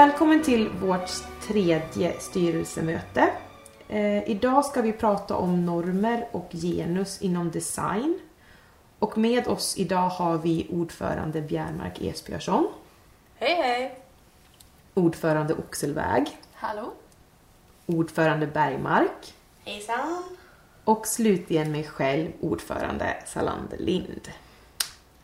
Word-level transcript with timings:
Välkommen 0.00 0.42
till 0.42 0.68
vårt 0.68 1.10
tredje 1.42 2.20
styrelsemöte. 2.20 3.30
Eh, 3.88 4.30
idag 4.30 4.64
ska 4.64 4.82
vi 4.82 4.92
prata 4.92 5.36
om 5.36 5.66
normer 5.66 6.28
och 6.32 6.48
genus 6.52 7.22
inom 7.22 7.50
design. 7.50 8.20
Och 8.98 9.18
med 9.18 9.48
oss 9.48 9.78
idag 9.78 10.08
har 10.08 10.38
vi 10.38 10.66
ordförande 10.70 11.40
Bjärmark 11.42 12.00
Esbjörnsson, 12.00 12.68
Hej 13.34 13.54
hej! 13.54 13.98
ordförande 14.94 15.54
Oxelväg, 15.54 16.38
Hallå? 16.52 16.92
ordförande 17.86 18.46
Bergmark 18.46 19.34
Hejsan! 19.64 20.22
och 20.84 21.06
slutligen 21.06 21.72
mig 21.72 21.84
själv, 21.84 22.30
ordförande 22.40 23.22
Salander 23.26 23.78
Lind. 23.78 24.28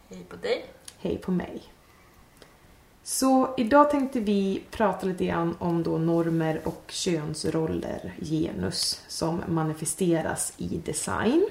Hej 0.08 0.24
på 0.28 0.36
dig! 0.36 0.64
Hej 0.98 1.19
på 1.19 1.30
mig. 1.30 1.62
Så 3.09 3.55
idag 3.56 3.91
tänkte 3.91 4.20
vi 4.20 4.62
prata 4.70 5.06
lite 5.06 5.24
grann 5.24 5.56
om 5.59 5.83
då 5.83 5.98
normer 5.98 6.60
och 6.64 6.84
könsroller, 6.88 8.14
genus, 8.19 9.02
som 9.09 9.42
manifesteras 9.48 10.52
i 10.56 10.80
design. 10.84 11.47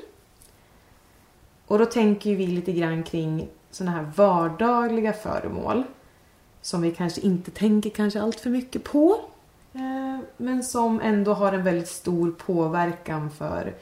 Och 1.67 1.79
då 1.79 1.85
tänker 1.85 2.35
vi 2.35 2.47
lite 2.47 2.71
grann 2.71 3.03
kring 3.03 3.47
sådana 3.71 3.97
här 3.97 4.11
vardagliga 4.15 5.13
föremål 5.13 5.83
som 6.61 6.81
vi 6.81 6.91
kanske 6.91 7.21
inte 7.21 7.51
tänker 7.51 7.89
kanske 7.89 8.21
allt 8.21 8.39
för 8.39 8.49
mycket 8.49 8.83
på. 8.83 9.19
Eh, 9.73 10.19
men 10.37 10.63
som 10.63 11.01
ändå 11.01 11.33
har 11.33 11.53
en 11.53 11.63
väldigt 11.63 11.89
stor 11.89 12.31
påverkan 12.31 13.31
för 13.31 13.75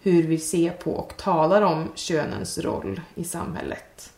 hur 0.00 0.22
vi 0.22 0.38
ser 0.38 0.70
på 0.70 0.92
och 0.92 1.16
talar 1.16 1.62
om 1.62 1.88
könens 1.94 2.58
roll 2.58 3.00
i 3.14 3.24
samhället 3.24 4.12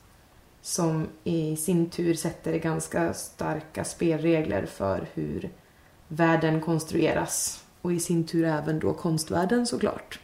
som 0.69 1.08
i 1.24 1.56
sin 1.56 1.91
tur 1.91 2.14
sätter 2.14 2.58
ganska 2.58 3.14
starka 3.14 3.84
spelregler 3.84 4.66
för 4.66 5.06
hur 5.14 5.50
världen 6.08 6.60
konstrueras 6.60 7.64
och 7.83 7.92
i 7.92 8.00
sin 8.00 8.27
tur 8.27 8.44
även 8.44 8.78
då 8.78 8.94
konstvärlden 8.94 9.66
såklart. 9.66 10.20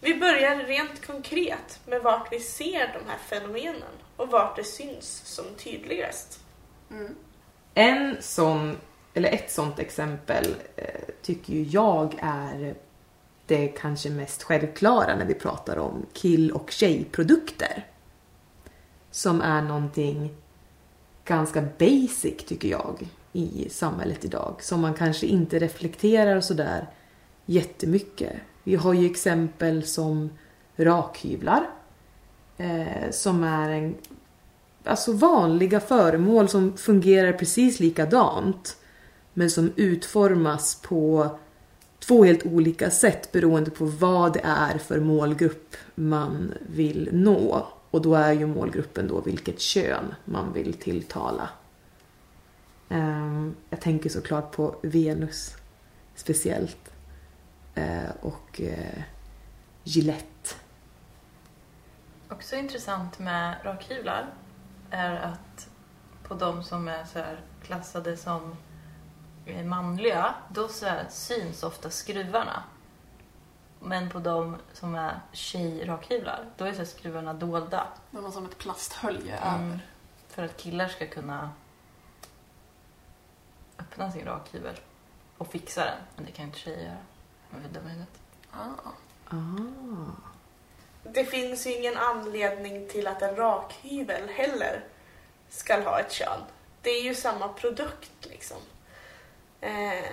Vi 0.00 0.14
börjar 0.14 0.56
rent 0.56 1.06
konkret 1.06 1.80
med 1.86 2.02
vart 2.02 2.32
vi 2.32 2.40
ser 2.40 2.78
de 2.78 3.10
här 3.10 3.18
fenomenen 3.18 3.92
och 4.16 4.28
vart 4.28 4.56
det 4.56 4.64
syns 4.64 5.22
som 5.24 5.44
tydligast. 5.64 6.40
En 7.74 8.16
sån, 8.20 8.76
eller 9.14 9.28
ett 9.28 9.50
sånt 9.50 9.78
exempel 9.78 10.54
eh, 10.76 10.84
tycker 11.22 11.52
ju 11.52 11.62
jag 11.62 12.18
är 12.22 12.74
det 13.46 13.68
kanske 13.68 14.10
mest 14.10 14.42
självklara 14.42 15.16
när 15.16 15.24
vi 15.24 15.34
pratar 15.34 15.76
om 15.78 16.06
kill 16.12 16.52
och 16.52 16.70
tjejprodukter. 16.70 17.86
Som 19.12 19.40
är 19.40 19.62
någonting 19.62 20.30
ganska 21.24 21.62
basic 21.78 22.36
tycker 22.46 22.68
jag 22.68 23.08
i 23.32 23.68
samhället 23.70 24.24
idag. 24.24 24.56
Som 24.60 24.80
man 24.80 24.94
kanske 24.94 25.26
inte 25.26 25.58
reflekterar 25.58 26.40
sådär 26.40 26.86
jättemycket. 27.46 28.32
Vi 28.64 28.74
har 28.74 28.92
ju 28.92 29.10
exempel 29.10 29.82
som 29.82 30.30
rakhyvlar. 30.76 31.70
Eh, 32.56 33.10
som 33.10 33.44
är 33.44 33.70
en 33.70 33.94
alltså 34.84 35.12
vanliga 35.12 35.80
föremål 35.80 36.48
som 36.48 36.76
fungerar 36.76 37.32
precis 37.32 37.80
likadant. 37.80 38.76
Men 39.34 39.50
som 39.50 39.72
utformas 39.76 40.74
på 40.82 41.30
två 41.98 42.24
helt 42.24 42.46
olika 42.46 42.90
sätt 42.90 43.32
beroende 43.32 43.70
på 43.70 43.84
vad 43.84 44.32
det 44.32 44.42
är 44.44 44.78
för 44.78 45.00
målgrupp 45.00 45.76
man 45.94 46.52
vill 46.60 47.08
nå. 47.12 47.66
Och 47.92 48.02
då 48.02 48.14
är 48.14 48.32
ju 48.32 48.46
målgruppen 48.46 49.08
då 49.08 49.20
vilket 49.20 49.60
kön 49.60 50.14
man 50.24 50.52
vill 50.52 50.74
tilltala. 50.74 51.48
Ehm, 52.88 53.56
jag 53.70 53.80
tänker 53.80 54.10
såklart 54.10 54.52
på 54.52 54.76
Venus 54.82 55.56
speciellt. 56.14 56.92
Eh, 57.74 58.10
och 58.20 58.60
eh, 58.60 59.02
Gillette. 59.84 60.54
Också 62.28 62.56
intressant 62.56 63.18
med 63.18 63.56
rakhyvlar 63.64 64.26
är 64.90 65.14
att 65.16 65.68
på 66.22 66.34
de 66.34 66.64
som 66.64 66.88
är 66.88 67.04
så 67.04 67.18
här 67.18 67.40
klassade 67.62 68.16
som 68.16 68.56
eh, 69.46 69.64
manliga, 69.64 70.34
då 70.48 70.68
så 70.68 70.86
här 70.86 71.06
syns 71.10 71.62
ofta 71.62 71.90
skruvarna. 71.90 72.62
Men 73.84 74.10
på 74.10 74.18
de 74.18 74.56
som 74.72 74.94
är 74.94 75.20
tjejrakhyvlar, 75.32 76.44
då 76.56 76.64
är 76.64 76.72
så 76.72 76.84
skruvarna 76.86 77.32
dolda. 77.34 77.86
De 78.10 78.24
har 78.24 78.30
som 78.32 78.44
ett 78.44 78.58
plasthölje 78.58 79.36
Mm. 79.36 79.64
över. 79.70 79.86
För 80.28 80.42
att 80.42 80.56
killar 80.56 80.88
ska 80.88 81.06
kunna 81.06 81.50
öppna 83.78 84.12
sin 84.12 84.24
rakhyvel 84.24 84.76
och 85.38 85.52
fixa 85.52 85.84
den. 85.84 85.98
Men 86.16 86.24
det 86.24 86.32
kan 86.32 86.44
inte 86.44 86.58
tjejer 86.58 86.84
göra. 86.84 86.96
De 87.50 87.56
är 87.64 87.68
dumma 87.68 87.88
i 87.88 87.92
huvudet. 87.92 88.18
Ah. 88.50 88.90
Ah. 89.28 89.36
Det 91.02 91.24
finns 91.24 91.66
ju 91.66 91.74
ingen 91.78 91.96
anledning 91.96 92.88
till 92.88 93.06
att 93.06 93.22
en 93.22 93.36
rakhyvel 93.36 94.28
heller 94.28 94.84
ska 95.48 95.80
ha 95.82 96.00
ett 96.00 96.12
kön. 96.12 96.40
Det 96.82 96.90
är 96.90 97.02
ju 97.02 97.14
samma 97.14 97.48
produkt 97.48 98.12
liksom. 98.20 98.56
Eh, 99.60 100.04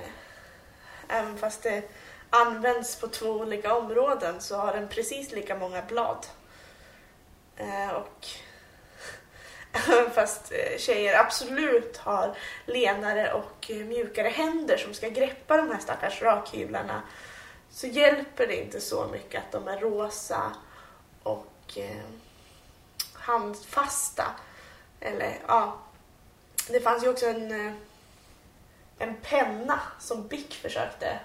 även 1.07 1.37
fast 1.37 1.63
det 1.63 1.83
används 2.29 2.95
på 2.95 3.07
två 3.07 3.29
olika 3.29 3.75
områden 3.75 4.41
så 4.41 4.57
har 4.57 4.73
den 4.73 4.87
precis 4.87 5.31
lika 5.31 5.55
många 5.55 5.81
blad. 5.81 6.25
Eh, 7.57 7.89
och 7.89 8.27
även 9.71 10.11
fast 10.15 10.51
eh, 10.51 10.77
tjejer 10.77 11.19
absolut 11.19 11.97
har 11.97 12.37
lenare 12.65 13.33
och 13.33 13.71
eh, 13.71 13.77
mjukare 13.77 14.29
händer 14.29 14.77
som 14.77 14.93
ska 14.93 15.09
greppa 15.09 15.57
de 15.57 15.71
här 15.71 15.79
stackars 15.79 16.21
rakhyvlarna 16.21 17.01
så 17.69 17.87
hjälper 17.87 18.47
det 18.47 18.55
inte 18.55 18.81
så 18.81 19.07
mycket 19.07 19.43
att 19.43 19.51
de 19.51 19.67
är 19.67 19.77
rosa 19.77 20.55
och 21.23 21.77
eh, 21.77 22.05
handfasta. 23.13 24.25
Eller 24.99 25.37
ja, 25.47 25.77
det 26.67 26.79
fanns 26.79 27.03
ju 27.03 27.09
också 27.09 27.25
en, 27.25 27.67
eh, 27.67 27.73
en 28.97 29.15
penna 29.21 29.79
som 29.99 30.27
Bick 30.27 30.53
försökte 30.53 31.19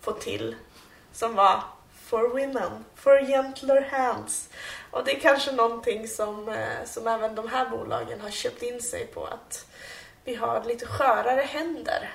få 0.00 0.12
till 0.12 0.56
som 1.12 1.34
var 1.34 1.62
for 2.10 2.28
women, 2.28 2.84
for 2.94 3.26
gentler 3.26 3.80
hands. 3.80 4.48
Och 4.90 5.04
det 5.04 5.16
är 5.16 5.20
kanske 5.20 5.52
någonting 5.52 6.08
som, 6.08 6.48
eh, 6.48 6.84
som 6.84 7.06
även 7.06 7.34
de 7.34 7.48
här 7.48 7.68
bolagen 7.68 8.20
har 8.20 8.30
köpt 8.30 8.62
in 8.62 8.82
sig 8.82 9.06
på 9.06 9.26
att 9.26 9.66
vi 10.24 10.34
har 10.34 10.64
lite 10.64 10.86
skörare 10.86 11.40
händer. 11.40 12.10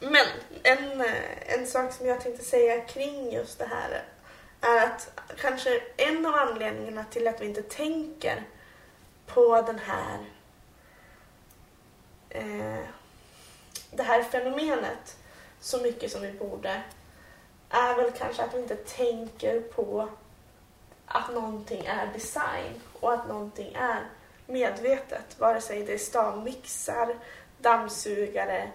Men 0.00 0.26
en, 0.62 1.00
eh, 1.00 1.54
en 1.54 1.66
sak 1.66 1.92
som 1.92 2.06
jag 2.06 2.20
tänkte 2.20 2.44
säga 2.44 2.80
kring 2.80 3.32
just 3.32 3.58
det 3.58 3.66
här 3.66 4.04
är 4.60 4.86
att 4.86 5.20
kanske 5.40 5.82
en 5.96 6.26
av 6.26 6.34
anledningarna 6.34 7.04
till 7.04 7.28
att 7.28 7.40
vi 7.40 7.46
inte 7.46 7.62
tänker 7.62 8.42
på 9.26 9.62
den 9.62 9.78
här 9.78 10.18
eh, 12.30 12.84
det 13.90 14.02
här 14.02 14.22
fenomenet 14.22 15.16
så 15.62 15.78
mycket 15.78 16.12
som 16.12 16.20
vi 16.20 16.32
borde 16.32 16.82
är 17.70 17.94
väl 17.96 18.12
kanske 18.12 18.42
att 18.42 18.54
vi 18.54 18.58
inte 18.58 18.76
tänker 18.76 19.60
på 19.60 20.08
att 21.06 21.34
någonting 21.34 21.86
är 21.86 22.06
design 22.12 22.80
och 23.00 23.12
att 23.12 23.28
någonting 23.28 23.74
är 23.74 24.04
medvetet. 24.46 25.38
Vare 25.38 25.60
sig 25.60 25.84
det 25.84 25.92
är 25.92 25.98
stavmixar, 25.98 27.16
dammsugare, 27.58 28.70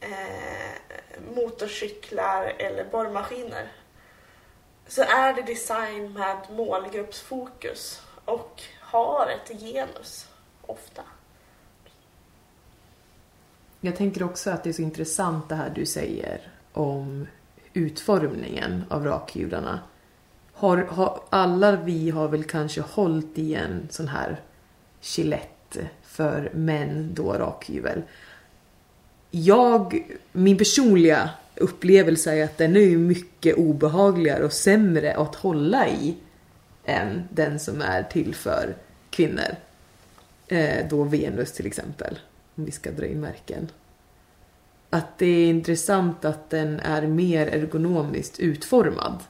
eh, 0.00 1.20
motorcyklar 1.34 2.54
eller 2.58 2.84
borrmaskiner 2.84 3.72
så 4.86 5.02
är 5.02 5.34
det 5.34 5.42
design 5.42 6.12
med 6.12 6.36
målgruppsfokus 6.50 8.02
och 8.24 8.62
har 8.80 9.26
ett 9.26 9.60
genus 9.60 10.28
ofta. 10.62 11.02
Jag 13.86 13.96
tänker 13.96 14.22
också 14.22 14.50
att 14.50 14.64
det 14.64 14.68
är 14.68 14.72
så 14.72 14.82
intressant 14.82 15.48
det 15.48 15.54
här 15.54 15.72
du 15.74 15.86
säger 15.86 16.40
om 16.72 17.26
utformningen 17.72 18.84
av 18.88 19.04
rakhyvlarna. 19.04 19.80
Har, 20.52 20.76
har, 20.76 21.20
alla 21.30 21.76
vi 21.76 22.10
har 22.10 22.28
väl 22.28 22.44
kanske 22.44 22.80
hållit 22.80 23.38
i 23.38 23.54
en 23.54 23.88
sån 23.90 24.08
här 24.08 24.40
gillett 25.02 25.76
för 26.02 26.50
män 26.54 27.10
då 27.14 27.32
rakhyvel. 27.32 28.02
Jag, 29.30 30.06
min 30.32 30.58
personliga 30.58 31.30
upplevelse 31.54 32.32
är 32.32 32.44
att 32.44 32.58
den 32.58 32.76
är 32.76 32.80
ju 32.80 32.98
mycket 32.98 33.56
obehagligare 33.56 34.44
och 34.44 34.52
sämre 34.52 35.16
att 35.16 35.34
hålla 35.34 35.88
i 35.88 36.16
än 36.84 37.28
den 37.30 37.58
som 37.58 37.82
är 37.82 38.02
till 38.02 38.34
för 38.34 38.76
kvinnor. 39.10 39.56
Eh, 40.48 40.88
då 40.90 41.02
Venus 41.04 41.52
till 41.52 41.66
exempel, 41.66 42.18
om 42.56 42.64
vi 42.64 42.72
ska 42.72 42.90
dra 42.90 43.06
in 43.06 43.20
märken. 43.20 43.70
Att 44.90 45.18
det 45.18 45.26
är 45.26 45.50
intressant 45.50 46.24
att 46.24 46.50
den 46.50 46.80
är 46.80 47.06
mer 47.06 47.46
ergonomiskt 47.46 48.40
utformad 48.40 49.24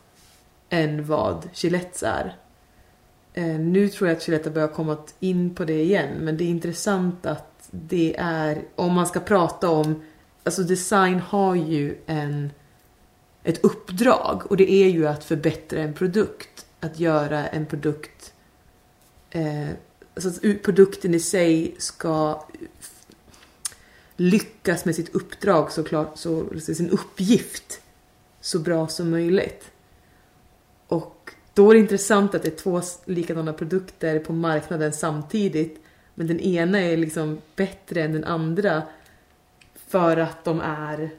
än 0.69 1.07
vad 1.07 1.49
Gillettes 1.55 2.03
är. 2.03 2.37
Eh, 3.35 3.59
nu 3.61 3.89
tror 3.89 4.09
jag 4.09 4.17
att 4.17 4.29
Gillette 4.29 4.49
har 4.49 4.55
börjat 4.55 4.75
komma 4.75 4.97
in 5.21 5.55
på 5.55 5.65
det 5.65 5.83
igen, 5.83 6.15
men 6.21 6.37
det 6.37 6.45
är 6.45 6.49
intressant 6.49 7.27
att 7.27 7.69
det 7.71 8.17
är, 8.19 8.63
om 8.75 8.93
man 8.93 9.07
ska 9.07 9.21
prata 9.21 9.71
om, 9.71 10.03
alltså 10.45 10.63
design 10.63 11.21
har 11.21 11.55
ju 11.55 11.97
en, 12.07 12.51
ett 13.43 13.65
uppdrag 13.65 14.43
och 14.51 14.57
det 14.57 14.73
är 14.73 14.89
ju 14.89 15.07
att 15.07 15.25
förbättra 15.25 15.81
en 15.81 15.95
produkt, 15.95 16.67
att 16.81 17.01
göra 17.01 17.47
en 17.47 17.67
produkt, 17.67 18.33
eh, 19.31 19.69
alltså 20.15 20.29
att 20.29 20.63
produkten 20.63 21.15
i 21.15 21.21
sig 21.21 21.75
ska 21.79 22.45
lyckas 24.17 24.85
med 24.85 24.95
sitt 24.95 25.15
uppdrag 25.15 25.73
såklart, 25.73 26.19
så, 26.19 26.47
så 26.61 26.75
sin 26.75 26.91
uppgift 26.91 27.81
så 28.41 28.59
bra 28.59 28.89
som 28.89 29.11
möjligt. 29.11 29.71
Och 30.87 31.31
då 31.55 31.71
är 31.71 31.75
det 31.75 31.81
intressant 31.81 32.35
att 32.35 32.43
det 32.43 32.49
är 32.49 32.57
två 32.57 32.81
likadana 33.05 33.53
produkter 33.53 34.19
på 34.19 34.33
marknaden 34.33 34.93
samtidigt. 34.93 35.81
Men 36.15 36.27
den 36.27 36.41
ena 36.41 36.81
är 36.81 36.97
liksom 36.97 37.39
bättre 37.57 38.03
än 38.03 38.13
den 38.13 38.25
andra 38.25 38.83
för 39.75 40.17
att 40.17 40.45
de 40.45 40.61
är, 40.61 41.11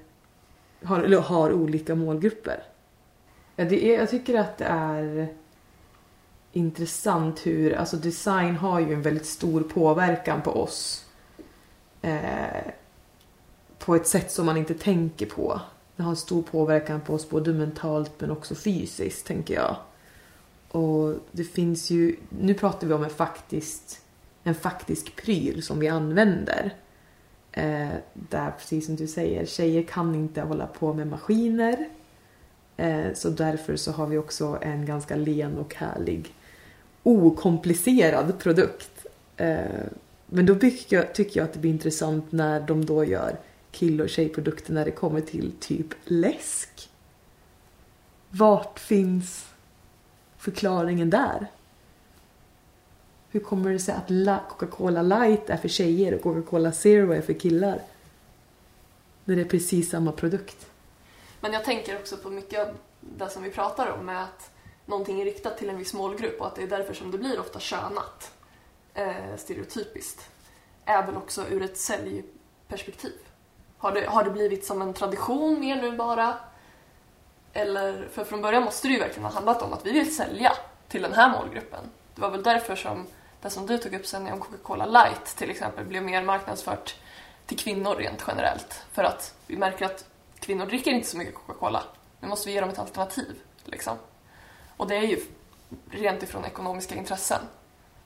har, 0.83 0.99
eller 0.99 1.17
har 1.17 1.53
olika 1.53 1.95
målgrupper. 1.95 2.63
Ja, 3.55 3.65
det 3.65 3.85
är, 3.85 3.99
jag 3.99 4.09
tycker 4.09 4.39
att 4.39 4.57
det 4.57 4.65
är 4.65 5.27
intressant 6.51 7.45
hur, 7.45 7.73
alltså 7.73 7.97
design 7.97 8.55
har 8.55 8.79
ju 8.79 8.93
en 8.93 9.01
väldigt 9.01 9.25
stor 9.25 9.61
påverkan 9.61 10.41
på 10.41 10.51
oss. 10.51 11.05
Eh, 12.01 12.71
på 13.87 13.95
ett 13.95 14.07
sätt 14.07 14.31
som 14.31 14.45
man 14.45 14.57
inte 14.57 14.73
tänker 14.73 15.25
på. 15.25 15.61
Det 15.95 16.03
har 16.03 16.09
en 16.09 16.15
stor 16.15 16.41
påverkan 16.41 17.01
på 17.01 17.13
oss 17.13 17.29
både 17.29 17.53
mentalt 17.53 18.11
men 18.17 18.31
också 18.31 18.55
fysiskt 18.55 19.27
tänker 19.27 19.53
jag. 19.53 19.75
Och 20.71 21.15
det 21.31 21.43
finns 21.43 21.89
ju, 21.89 22.15
nu 22.29 22.53
pratar 22.53 22.87
vi 22.87 22.93
om 22.93 23.03
en 23.03 23.09
faktiskt, 23.09 24.01
en 24.43 24.55
faktisk 24.55 25.15
pryl 25.15 25.63
som 25.63 25.79
vi 25.79 25.87
använder. 25.87 26.73
Eh, 27.51 27.89
där 28.13 28.51
precis 28.57 28.85
som 28.85 28.95
du 28.95 29.07
säger, 29.07 29.45
tjejer 29.45 29.83
kan 29.83 30.15
inte 30.15 30.41
hålla 30.41 30.67
på 30.67 30.93
med 30.93 31.07
maskiner. 31.07 31.89
Eh, 32.77 33.13
så 33.13 33.29
därför 33.29 33.75
så 33.75 33.91
har 33.91 34.07
vi 34.07 34.17
också 34.17 34.57
en 34.61 34.85
ganska 34.85 35.15
len 35.15 35.57
och 35.57 35.75
härlig 35.75 36.33
okomplicerad 37.03 38.39
produkt. 38.39 39.05
Eh, 39.37 39.85
men 40.25 40.45
då 40.45 40.55
tycker 40.55 40.95
jag, 40.95 41.15
tycker 41.15 41.39
jag 41.39 41.45
att 41.45 41.53
det 41.53 41.59
blir 41.59 41.71
intressant 41.71 42.31
när 42.31 42.59
de 42.59 42.85
då 42.85 43.03
gör 43.03 43.37
kill 43.77 44.01
och 44.01 44.09
tjejprodukter 44.09 44.73
när 44.73 44.85
det 44.85 44.91
kommer 44.91 45.21
till 45.21 45.51
typ 45.59 45.87
läsk. 46.03 46.89
Vart 48.29 48.79
finns 48.79 49.45
förklaringen 50.37 51.09
där? 51.09 51.47
Hur 53.29 53.39
kommer 53.39 53.71
det 53.71 53.79
sig 53.79 53.95
att 53.95 54.49
Coca-Cola 54.49 55.01
light 55.01 55.49
är 55.49 55.57
för 55.57 55.67
tjejer 55.67 56.13
och 56.13 56.21
Coca-Cola 56.21 56.71
zero 56.71 57.11
är 57.11 57.21
för 57.21 57.33
killar? 57.33 57.81
När 59.25 59.35
det 59.35 59.41
är 59.41 59.45
precis 59.45 59.89
samma 59.89 60.11
produkt. 60.11 60.67
Men 61.39 61.53
jag 61.53 61.63
tänker 61.63 61.95
också 61.95 62.17
på 62.17 62.29
mycket 62.29 62.59
av 62.59 62.75
det 62.99 63.29
som 63.29 63.43
vi 63.43 63.51
pratar 63.51 63.91
om 63.91 64.05
med 64.05 64.23
att 64.23 64.51
någonting 64.85 65.21
är 65.21 65.25
riktat 65.25 65.57
till 65.57 65.69
en 65.69 65.77
viss 65.77 65.93
målgrupp 65.93 66.41
och 66.41 66.47
att 66.47 66.55
det 66.55 66.63
är 66.63 66.67
därför 66.67 66.93
som 66.93 67.11
det 67.11 67.17
blir 67.17 67.39
ofta 67.39 67.59
könat. 67.59 68.31
Eh, 68.93 69.35
stereotypiskt. 69.37 70.29
Även 70.85 71.17
också 71.17 71.45
ur 71.49 71.61
ett 71.61 71.77
säljperspektiv. 71.77 73.26
Har 73.77 73.91
det, 73.91 74.05
har 74.05 74.23
det 74.23 74.29
blivit 74.29 74.65
som 74.65 74.81
en 74.81 74.93
tradition 74.93 75.59
mer 75.59 75.81
nu 75.81 75.91
bara? 75.91 76.37
Eller, 77.53 78.07
för 78.11 78.23
från 78.23 78.41
början 78.41 78.63
måste 78.63 78.87
det 78.87 78.93
ju 78.93 78.99
verkligen 78.99 79.23
ha 79.23 79.31
handlat 79.31 79.61
om 79.61 79.73
att 79.73 79.85
vi 79.85 79.91
vill 79.91 80.15
sälja 80.15 80.53
till 80.87 81.01
den 81.01 81.13
här 81.13 81.29
målgruppen. 81.29 81.83
Det 82.15 82.21
var 82.21 82.29
väl 82.29 82.43
därför 82.43 82.75
som 82.75 83.07
det 83.41 83.49
som 83.49 83.65
du 83.65 83.77
tog 83.77 83.93
upp 83.93 84.05
sen 84.05 84.27
om 84.27 84.39
Coca-Cola 84.39 84.85
light 84.85 85.25
till 85.25 85.49
exempel 85.49 85.85
blev 85.85 86.03
mer 86.03 86.23
marknadsfört 86.23 86.95
till 87.45 87.59
kvinnor 87.59 87.95
rent 87.95 88.23
generellt. 88.27 88.85
För 88.91 89.03
att 89.03 89.33
vi 89.47 89.57
märker 89.57 89.85
att 89.85 90.05
kvinnor 90.39 90.65
dricker 90.65 90.91
inte 90.91 91.07
så 91.07 91.17
mycket 91.17 91.35
Coca-Cola. 91.35 91.83
Nu 92.19 92.27
måste 92.27 92.49
vi 92.49 92.53
ge 92.53 92.61
dem 92.61 92.69
ett 92.69 92.79
alternativ. 92.79 93.35
Liksom. 93.63 93.97
Och 94.77 94.87
det 94.87 94.95
är 94.95 95.01
ju 95.01 95.19
rent 95.91 96.23
ifrån 96.23 96.45
ekonomiska 96.45 96.95
intressen 96.95 97.39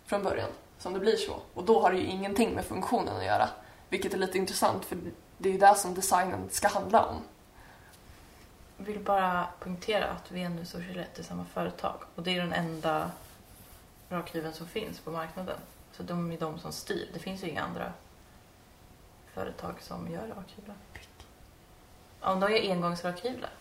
från 0.05 0.23
början 0.23 0.49
som 0.77 0.93
det 0.93 0.99
blir 0.99 1.15
så. 1.15 1.33
Och 1.53 1.63
då 1.63 1.81
har 1.81 1.91
det 1.91 1.97
ju 1.97 2.05
ingenting 2.05 2.53
med 2.53 2.65
funktionen 2.65 3.17
att 3.17 3.25
göra. 3.25 3.49
Vilket 3.89 4.13
är 4.13 4.17
lite 4.17 4.37
intressant 4.37 4.85
för 4.85 4.97
det 5.41 5.49
är 5.49 5.53
ju 5.53 5.59
det 5.59 5.75
som 5.75 5.95
designen 5.95 6.49
ska 6.49 6.67
handla 6.67 7.05
om. 7.05 7.21
vill 8.77 8.99
bara 8.99 9.47
poängtera 9.59 10.05
att 10.07 10.31
Venus 10.31 10.73
och 10.73 10.81
Gillette 10.81 11.21
är 11.21 11.23
samma 11.23 11.45
företag. 11.45 11.95
Och 12.15 12.23
det 12.23 12.37
är 12.37 12.41
den 12.41 12.53
enda 12.53 13.11
rakhyveln 14.09 14.53
som 14.53 14.67
finns 14.67 14.99
på 14.99 15.11
marknaden. 15.11 15.57
Så 15.91 16.03
de 16.03 16.31
är 16.31 16.37
de 16.37 16.59
som 16.59 16.71
styr. 16.71 17.09
Det 17.13 17.19
finns 17.19 17.43
ju 17.43 17.47
inga 17.49 17.63
andra 17.63 17.93
företag 19.33 19.73
som 19.81 20.11
gör 20.11 20.27
rakhyvlar. 20.27 20.75
Ja, 22.21 22.35
de 22.35 22.51
gör 22.51 22.71
engångsrakhyvlar. 22.71 23.51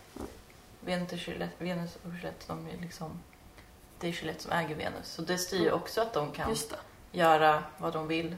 Venus 0.79 1.11
och 1.11 1.17
Gillette, 1.17 1.63
Venus 1.63 1.97
och 2.05 2.13
Gillette 2.13 2.45
de 2.47 2.67
är 2.67 2.77
liksom... 2.77 3.19
Det 3.99 4.07
är 4.07 4.11
Gillette 4.11 4.43
som 4.43 4.51
äger 4.51 4.75
Venus. 4.75 5.07
Så 5.07 5.21
det 5.21 5.37
styr 5.37 5.59
ju 5.59 5.67
Mm. 5.67 5.81
också 5.81 6.01
att 6.01 6.13
de 6.13 6.31
kan 6.31 6.55
göra 7.11 7.63
vad 7.77 7.93
de 7.93 8.07
vill 8.07 8.35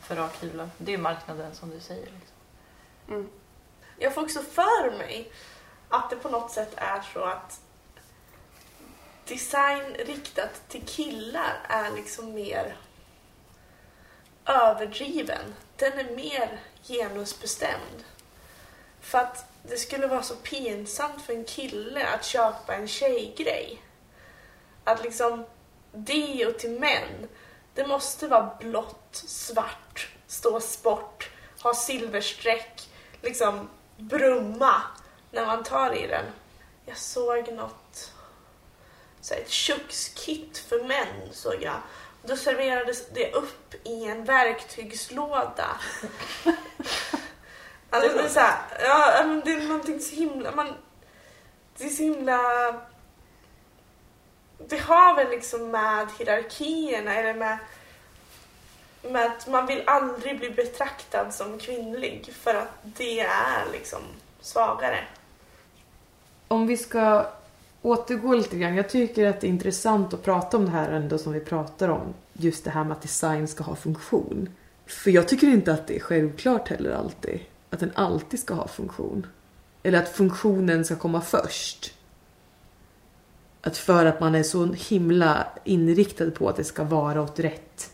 för 0.00 0.16
rakhyvlar. 0.16 0.70
Det 0.78 0.94
är 0.94 0.98
marknaden 0.98 1.54
som 1.54 1.70
du 1.70 1.80
säger. 1.80 2.06
Liksom. 2.06 2.31
Mm. 3.12 3.28
Jag 3.98 4.14
får 4.14 4.22
också 4.22 4.42
för 4.42 4.98
mig 4.98 5.32
att 5.88 6.10
det 6.10 6.16
på 6.16 6.28
något 6.28 6.50
sätt 6.50 6.72
är 6.76 7.00
så 7.14 7.24
att 7.24 7.60
design 9.24 9.94
riktat 9.94 10.68
till 10.68 10.86
killar 10.86 11.60
är 11.68 11.90
liksom 11.90 12.34
mer 12.34 12.76
överdriven. 14.46 15.54
Den 15.76 15.92
är 15.92 16.16
mer 16.16 16.60
genusbestämd. 16.82 18.04
För 19.00 19.18
att 19.18 19.44
det 19.62 19.76
skulle 19.76 20.06
vara 20.06 20.22
så 20.22 20.36
pinsamt 20.36 21.22
för 21.22 21.32
en 21.32 21.44
kille 21.44 22.06
att 22.06 22.24
köpa 22.24 22.74
en 22.74 22.88
tjejgrej. 22.88 23.82
Att 24.84 25.02
liksom 25.04 25.44
deo 25.92 26.52
till 26.52 26.80
män, 26.80 27.28
det 27.74 27.86
måste 27.86 28.28
vara 28.28 28.56
blått, 28.60 29.22
svart, 29.26 30.12
stå 30.26 30.60
sport, 30.60 31.30
ha 31.62 31.74
silverstreck, 31.74 32.71
liksom 33.22 33.68
brumma 33.96 34.82
när 35.30 35.46
man 35.46 35.64
tar 35.64 35.94
i 35.94 36.06
den. 36.06 36.24
Jag 36.86 36.96
såg 36.96 37.52
något, 37.52 38.12
så 39.20 39.34
ett 39.34 39.50
kökskit 39.50 40.58
för 40.58 40.84
män 40.84 41.32
såg 41.32 41.62
jag. 41.62 41.80
Då 42.22 42.36
serverades 42.36 43.08
det 43.08 43.32
upp 43.32 43.74
i 43.84 44.04
en 44.04 44.24
verktygslåda. 44.24 45.80
Alltså 47.94 48.16
det 48.16 48.24
är 48.24 48.28
så 48.28 48.40
här, 48.40 48.58
ja 48.80 49.22
men 49.26 49.40
det 49.44 49.52
är 49.52 49.68
någonting 49.68 50.00
så 50.00 50.14
himla, 50.14 50.52
man, 50.52 50.74
det 51.76 51.84
är 51.84 51.88
så 51.88 52.02
himla 52.02 52.38
det 54.68 54.78
har 54.78 55.14
väl 55.14 55.30
liksom 55.30 55.70
med 55.70 56.08
hierarkierna 56.18 57.14
eller 57.14 57.34
med, 57.34 57.58
med 59.10 59.26
att 59.26 59.48
man 59.48 59.66
vill 59.66 59.82
aldrig 59.86 60.38
bli 60.38 60.50
betraktad 60.50 61.34
som 61.34 61.58
kvinnlig 61.58 62.32
för 62.34 62.54
att 62.54 62.72
det 62.82 63.20
är 63.20 63.72
liksom 63.72 64.00
svagare. 64.40 64.98
Om 66.48 66.66
vi 66.66 66.76
ska 66.76 67.26
återgå 67.82 68.34
lite 68.34 68.58
grann. 68.58 68.76
Jag 68.76 68.88
tycker 68.88 69.26
att 69.26 69.40
det 69.40 69.46
är 69.46 69.48
intressant 69.48 70.14
att 70.14 70.22
prata 70.22 70.56
om 70.56 70.64
det 70.64 70.70
här 70.70 70.90
ändå 70.90 71.18
som 71.18 71.32
vi 71.32 71.40
pratar 71.40 71.88
om. 71.88 72.14
Just 72.32 72.64
det 72.64 72.70
här 72.70 72.84
med 72.84 72.92
att 72.92 73.02
design 73.02 73.48
ska 73.48 73.64
ha 73.64 73.76
funktion. 73.76 74.48
För 74.86 75.10
jag 75.10 75.28
tycker 75.28 75.46
inte 75.46 75.72
att 75.72 75.86
det 75.86 75.96
är 75.96 76.00
självklart 76.00 76.68
heller 76.68 76.90
alltid. 76.90 77.40
Att 77.70 77.80
den 77.80 77.92
alltid 77.94 78.40
ska 78.40 78.54
ha 78.54 78.68
funktion. 78.68 79.26
Eller 79.82 79.98
att 79.98 80.08
funktionen 80.08 80.84
ska 80.84 80.96
komma 80.96 81.20
först. 81.20 81.94
Att 83.60 83.76
för 83.76 84.06
att 84.06 84.20
man 84.20 84.34
är 84.34 84.42
så 84.42 84.66
himla 84.72 85.46
inriktad 85.64 86.30
på 86.30 86.48
att 86.48 86.56
det 86.56 86.64
ska 86.64 86.84
vara 86.84 87.22
åt 87.22 87.38
rätt 87.38 87.91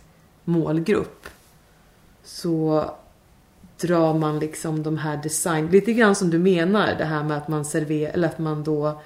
målgrupp. 0.49 1.27
Så 2.25 2.85
drar 3.81 4.15
man 4.15 4.39
liksom 4.39 4.83
de 4.83 4.99
här 4.99 5.23
design... 5.23 5.67
Lite 5.67 5.93
grann 5.93 6.15
som 6.15 6.31
du 6.31 6.39
menar, 6.39 6.95
det 6.99 7.05
här 7.05 7.25
med 7.25 7.37
att 7.37 7.49
man 7.49 7.65
serverar... 7.65 8.13
Eller 8.13 8.29
att 8.29 8.39
man 8.39 8.65
då... 8.65 9.03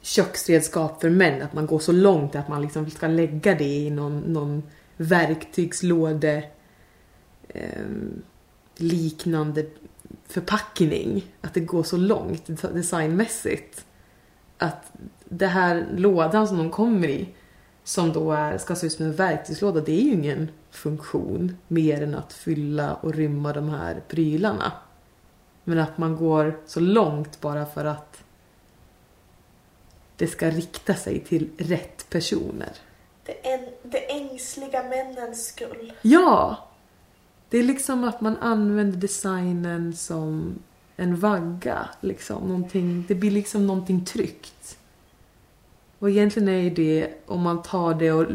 Köksredskap 0.00 1.00
för 1.00 1.10
män, 1.10 1.42
att 1.42 1.52
man 1.52 1.66
går 1.66 1.78
så 1.78 1.92
långt 1.92 2.34
att 2.34 2.48
man 2.48 2.62
liksom 2.62 2.90
ska 2.90 3.06
lägga 3.06 3.54
det 3.54 3.64
i 3.64 3.90
någon, 3.90 4.20
någon 4.20 4.62
verktygslåde... 4.96 6.44
Eh, 7.48 7.82
liknande 8.76 9.66
förpackning. 10.26 11.24
Att 11.40 11.54
det 11.54 11.60
går 11.60 11.82
så 11.82 11.96
långt 11.96 12.46
designmässigt. 12.74 13.84
Att 14.58 14.92
det 15.24 15.46
här 15.46 15.86
lådan 15.96 16.48
som 16.48 16.58
de 16.58 16.70
kommer 16.70 17.08
i, 17.08 17.28
som 17.88 18.12
då 18.12 18.32
är, 18.32 18.58
ska 18.58 18.74
se 18.74 18.86
ut 18.86 18.92
som 18.92 19.04
en 19.04 19.14
verktygslåda, 19.14 19.80
det 19.80 19.92
är 19.92 20.02
ju 20.02 20.12
ingen 20.12 20.50
funktion 20.70 21.56
mer 21.68 22.02
än 22.02 22.14
att 22.14 22.32
fylla 22.32 22.94
och 22.94 23.14
rymma 23.14 23.52
de 23.52 23.68
här 23.68 24.02
prylarna. 24.08 24.72
Men 25.64 25.78
att 25.78 25.98
man 25.98 26.16
går 26.16 26.60
så 26.66 26.80
långt 26.80 27.40
bara 27.40 27.66
för 27.66 27.84
att 27.84 28.22
det 30.16 30.26
ska 30.26 30.50
rikta 30.50 30.94
sig 30.94 31.20
till 31.20 31.50
rätt 31.58 32.10
personer. 32.10 32.72
Det, 33.24 33.52
en, 33.52 33.68
det 33.82 34.10
ängsliga 34.10 34.82
männens 34.82 35.46
skull. 35.46 35.92
Ja! 36.02 36.68
Det 37.48 37.58
är 37.58 37.62
liksom 37.62 38.04
att 38.04 38.20
man 38.20 38.36
använder 38.36 38.98
designen 38.98 39.96
som 39.96 40.58
en 40.96 41.16
vagga. 41.16 41.88
Liksom. 42.00 42.42
Någonting, 42.42 43.04
det 43.08 43.14
blir 43.14 43.30
liksom 43.30 43.66
någonting 43.66 44.04
tryggt. 44.04 44.77
Och 45.98 46.10
egentligen 46.10 46.48
är 46.48 46.60
ju 46.60 46.70
det, 46.70 47.10
om 47.26 47.40
man 47.40 47.62
tar 47.62 47.94
det 47.94 48.12
och 48.12 48.26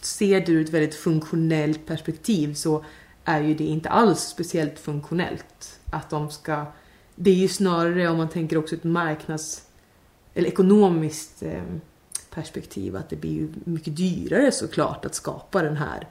ser 0.00 0.40
det 0.40 0.52
ur 0.52 0.64
ett 0.64 0.70
väldigt 0.70 0.94
funktionellt 0.94 1.86
perspektiv 1.86 2.54
så 2.54 2.84
är 3.24 3.40
ju 3.40 3.54
det 3.54 3.64
inte 3.64 3.88
alls 3.88 4.20
speciellt 4.20 4.78
funktionellt. 4.78 5.80
Att 5.90 6.10
de 6.10 6.30
ska... 6.30 6.66
Det 7.14 7.30
är 7.30 7.34
ju 7.34 7.48
snarare, 7.48 8.08
om 8.08 8.16
man 8.16 8.28
tänker 8.28 8.58
också 8.58 8.74
ett 8.74 8.84
marknads 8.84 9.62
eller 10.34 10.48
ekonomiskt 10.48 11.42
eh, 11.42 11.62
perspektiv, 12.30 12.96
att 12.96 13.10
det 13.10 13.16
blir 13.16 13.32
ju 13.32 13.48
mycket 13.64 13.96
dyrare 13.96 14.52
såklart 14.52 15.04
att 15.04 15.14
skapa 15.14 15.62
den 15.62 15.76
här 15.76 16.08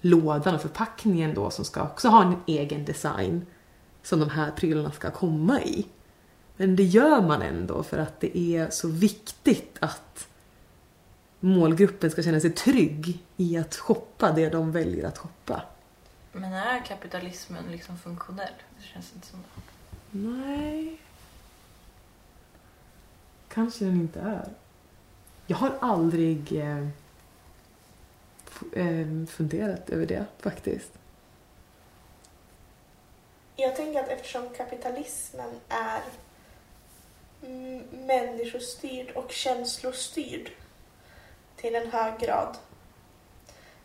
lådan 0.00 0.54
och 0.54 0.60
förpackningen 0.60 1.34
då 1.34 1.50
som 1.50 1.64
ska 1.64 1.82
också 1.82 2.08
ha 2.08 2.22
en 2.22 2.36
egen 2.46 2.84
design 2.84 3.46
som 4.02 4.20
de 4.20 4.30
här 4.30 4.50
prylarna 4.50 4.92
ska 4.92 5.10
komma 5.10 5.62
i. 5.62 5.86
Men 6.56 6.76
det 6.76 6.82
gör 6.82 7.22
man 7.22 7.42
ändå 7.42 7.82
för 7.82 7.98
att 7.98 8.20
det 8.20 8.38
är 8.38 8.70
så 8.70 8.88
viktigt 8.88 9.76
att 9.80 10.28
målgruppen 11.44 12.10
ska 12.10 12.22
känna 12.22 12.40
sig 12.40 12.50
trygg 12.50 13.24
i 13.36 13.58
att 13.58 13.76
shoppa 13.76 14.32
det 14.32 14.48
de 14.48 14.72
väljer 14.72 15.04
att 15.04 15.18
shoppa. 15.18 15.62
Men 16.32 16.52
är 16.52 16.84
kapitalismen 16.84 17.64
liksom 17.70 17.98
funktionell? 17.98 18.52
Det 18.78 18.84
känns 18.84 19.12
inte 19.14 19.26
som 19.26 19.38
det. 19.38 20.18
Nej. 20.18 21.00
Kanske 23.48 23.84
den 23.84 23.94
inte 23.94 24.20
är. 24.20 24.48
Jag 25.46 25.56
har 25.56 25.74
aldrig 25.80 26.52
eh, 26.52 26.88
eh, 28.72 29.26
funderat 29.28 29.90
över 29.90 30.06
det 30.06 30.26
faktiskt. 30.38 30.92
Jag 33.56 33.76
tänker 33.76 34.00
att 34.00 34.08
eftersom 34.08 34.48
kapitalismen 34.56 35.50
är 35.68 36.02
människostyrd 37.90 39.10
och 39.10 39.32
känslostyrd 39.32 40.50
till 41.64 41.74
en 41.74 41.90
hög 41.90 42.18
grad. 42.18 42.56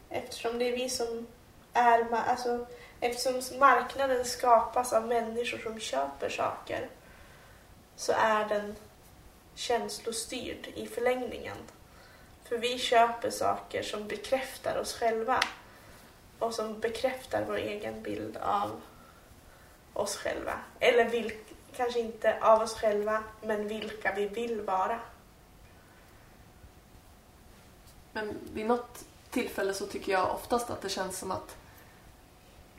Eftersom 0.09 0.59
det 0.59 0.69
är 0.69 0.75
vi 0.75 0.89
som 0.89 1.27
är, 1.73 2.13
alltså 2.13 2.65
eftersom 2.99 3.59
marknaden 3.59 4.25
skapas 4.25 4.93
av 4.93 5.07
människor 5.07 5.57
som 5.57 5.79
köper 5.79 6.29
saker 6.29 6.89
så 7.95 8.13
är 8.13 8.45
den 8.45 8.75
känslostyrd 9.55 10.67
i 10.75 10.87
förlängningen. 10.87 11.57
För 12.43 12.57
vi 12.57 12.79
köper 12.79 13.29
saker 13.29 13.83
som 13.83 14.07
bekräftar 14.07 14.77
oss 14.79 14.93
själva 14.93 15.39
och 16.39 16.53
som 16.53 16.79
bekräftar 16.79 17.45
vår 17.47 17.57
egen 17.57 18.03
bild 18.03 18.37
av 18.37 18.81
oss 19.93 20.17
själva. 20.17 20.59
Eller 20.79 21.05
vilk, 21.05 21.37
kanske 21.75 21.99
inte 21.99 22.39
av 22.41 22.61
oss 22.61 22.73
själva, 22.73 23.23
men 23.41 23.67
vilka 23.67 24.13
vi 24.15 24.27
vill 24.27 24.61
vara. 24.61 24.99
Men 28.19 28.37
vid 28.53 28.65
något 28.65 29.05
tillfälle 29.29 29.73
så 29.73 29.85
tycker 29.85 30.11
jag 30.11 30.33
oftast 30.33 30.69
att 30.69 30.81
det 30.81 30.89
känns 30.89 31.19
som 31.19 31.31
att 31.31 31.57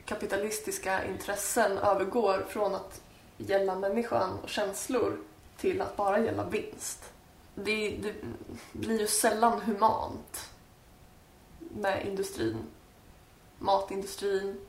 kapitalistiska 0.05 1.05
intressen 1.05 1.77
övergår 1.77 2.45
från 2.49 2.75
att 2.75 3.01
gälla 3.37 3.75
människan 3.75 4.39
och 4.43 4.49
känslor 4.49 5.17
till 5.57 5.81
att 5.81 5.97
bara 5.97 6.19
gälla 6.19 6.43
vinst. 6.43 7.13
Det, 7.55 7.89
det 7.89 8.13
blir 8.71 8.99
ju 8.99 9.07
sällan 9.07 9.61
humant 9.61 10.49
med 11.57 12.07
industrin. 12.07 12.57
Matindustrin, 13.59 14.65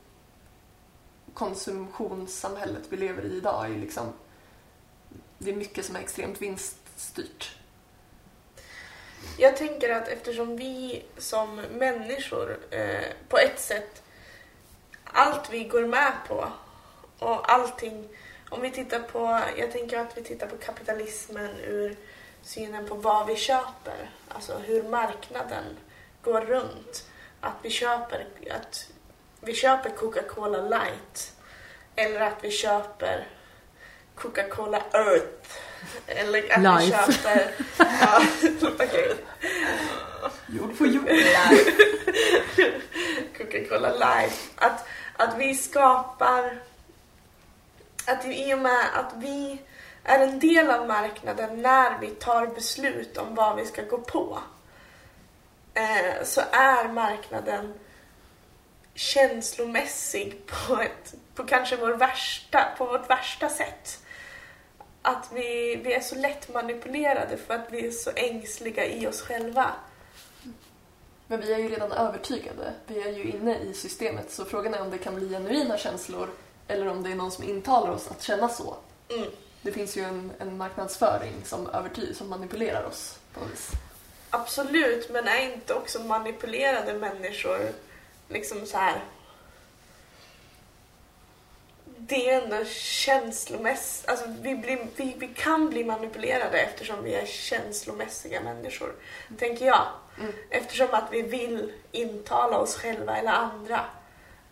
konsumtionssamhället 1.33 2.83
vi 2.89 2.97
lever 2.97 3.25
i 3.25 3.37
idag 3.37 3.65
är 3.65 3.77
liksom... 3.77 4.13
Det 5.37 5.51
är 5.51 5.55
mycket 5.55 5.85
som 5.85 5.95
är 5.95 5.99
extremt 5.99 6.41
vinststyrt. 6.41 7.62
Jag 9.37 9.57
tänker 9.57 9.89
att 9.89 10.07
eftersom 10.07 10.57
vi 10.57 11.03
som 11.17 11.55
människor 11.55 12.57
eh, 12.69 13.11
på 13.29 13.37
ett 13.37 13.59
sätt, 13.59 14.03
allt 15.03 15.49
vi 15.49 15.63
går 15.63 15.85
med 15.85 16.13
på 16.27 16.51
och 17.19 17.51
allting, 17.51 18.09
om 18.49 18.61
vi 18.61 18.71
tittar 18.71 18.99
på, 18.99 19.39
jag 19.57 19.71
tänker 19.71 19.99
att 19.99 20.17
vi 20.17 20.23
tittar 20.23 20.47
på 20.47 20.57
kapitalismen 20.57 21.59
ur 21.59 21.95
synen 22.41 22.87
på 22.87 22.95
vad 22.95 23.27
vi 23.27 23.35
köper, 23.35 24.09
alltså 24.27 24.57
hur 24.57 24.83
marknaden 24.83 25.63
går 26.21 26.41
runt. 26.41 27.09
Att 27.39 27.55
vi 27.61 27.69
köper, 27.69 28.27
att 28.49 28.87
vi 29.41 29.53
köper 29.53 29.89
Coca-Cola 29.89 30.61
light 30.61 31.33
eller 31.95 32.21
att 32.21 32.43
vi 32.43 32.51
köper 32.51 33.27
Coca-Cola 34.15 34.83
Earth 34.93 35.49
eller 36.07 36.51
att 36.51 36.81
vi 36.81 36.85
Life. 36.85 37.13
köper... 37.13 37.51
Ja, 37.77 38.21
okej. 38.61 39.15
Jord 40.47 40.77
för 40.77 40.85
jord. 40.85 41.09
Coca-Cola 43.37 43.91
Life. 43.91 44.49
Att, 44.55 44.87
att 45.17 45.37
vi 45.37 45.55
skapar... 45.55 46.59
Att 48.05 48.25
i 48.25 48.53
och 48.53 48.59
med 48.59 48.85
att 48.93 49.13
vi 49.17 49.61
är 50.03 50.19
en 50.19 50.39
del 50.39 50.69
av 50.69 50.87
marknaden 50.87 51.61
när 51.61 51.99
vi 51.99 52.07
tar 52.07 52.47
beslut 52.47 53.17
om 53.17 53.35
vad 53.35 53.55
vi 53.55 53.65
ska 53.65 53.81
gå 53.81 53.97
på 53.97 54.39
eh, 55.73 56.23
så 56.23 56.41
är 56.51 56.87
marknaden 56.87 57.73
känslomässig 58.95 60.41
på, 60.45 60.81
ett, 60.81 61.13
på 61.35 61.43
kanske 61.43 61.75
vår 61.75 61.91
värsta, 61.91 62.65
på 62.77 62.85
vårt 62.85 63.09
värsta 63.09 63.49
sätt. 63.49 64.02
Att 65.05 65.29
vi, 65.33 65.75
vi 65.75 65.93
är 65.93 66.01
så 66.01 66.15
lätt 66.15 66.53
manipulerade 66.53 67.37
för 67.37 67.53
att 67.53 67.67
vi 67.69 67.87
är 67.87 67.91
så 67.91 68.11
ängsliga 68.15 68.85
i 68.85 69.07
oss 69.07 69.21
själva. 69.21 69.71
Men 71.27 71.41
vi 71.41 71.53
är 71.53 71.57
ju 71.57 71.69
redan 71.69 71.91
övertygade. 71.91 72.73
Vi 72.87 73.01
är 73.01 73.11
ju 73.11 73.23
inne 73.23 73.59
i 73.59 73.73
systemet 73.73 74.31
så 74.31 74.45
frågan 74.45 74.73
är 74.73 74.81
om 74.81 74.89
det 74.89 74.97
kan 74.97 75.15
bli 75.15 75.29
genuina 75.29 75.77
känslor 75.77 76.29
eller 76.67 76.87
om 76.87 77.03
det 77.03 77.11
är 77.11 77.15
någon 77.15 77.31
som 77.31 77.43
intalar 77.43 77.91
oss 77.91 78.07
att 78.11 78.21
känna 78.21 78.49
så. 78.49 78.75
Mm. 79.09 79.27
Det 79.61 79.71
finns 79.71 79.97
ju 79.97 80.01
en, 80.01 80.31
en 80.39 80.57
marknadsföring 80.57 81.33
som 81.43 81.69
övertyg, 81.69 82.15
som 82.15 82.29
manipulerar 82.29 82.83
oss 82.85 83.19
på 83.33 83.39
något 83.39 83.51
vis. 83.51 83.71
Absolut, 84.29 85.09
men 85.11 85.27
är 85.27 85.53
inte 85.53 85.73
också 85.73 85.99
manipulerade 85.99 86.93
människor 86.93 87.59
liksom 88.29 88.65
så 88.65 88.77
här... 88.77 89.03
Det 92.07 92.29
är 92.29 92.41
ändå 92.41 92.65
känslomässigt... 92.65 94.09
Alltså 94.09 94.25
vi, 94.41 94.55
blir, 94.55 94.87
vi, 94.95 95.15
vi 95.17 95.27
kan 95.27 95.69
bli 95.69 95.83
manipulerade 95.83 96.57
eftersom 96.59 97.03
vi 97.03 97.15
är 97.15 97.25
känslomässiga 97.25 98.41
människor, 98.41 98.95
tänker 99.37 99.65
jag. 99.65 99.87
Mm. 100.19 100.33
Eftersom 100.49 100.87
att 100.91 101.07
vi 101.11 101.21
vill 101.21 101.71
intala 101.91 102.57
oss 102.57 102.75
själva 102.75 103.17
eller 103.17 103.31
andra 103.31 103.85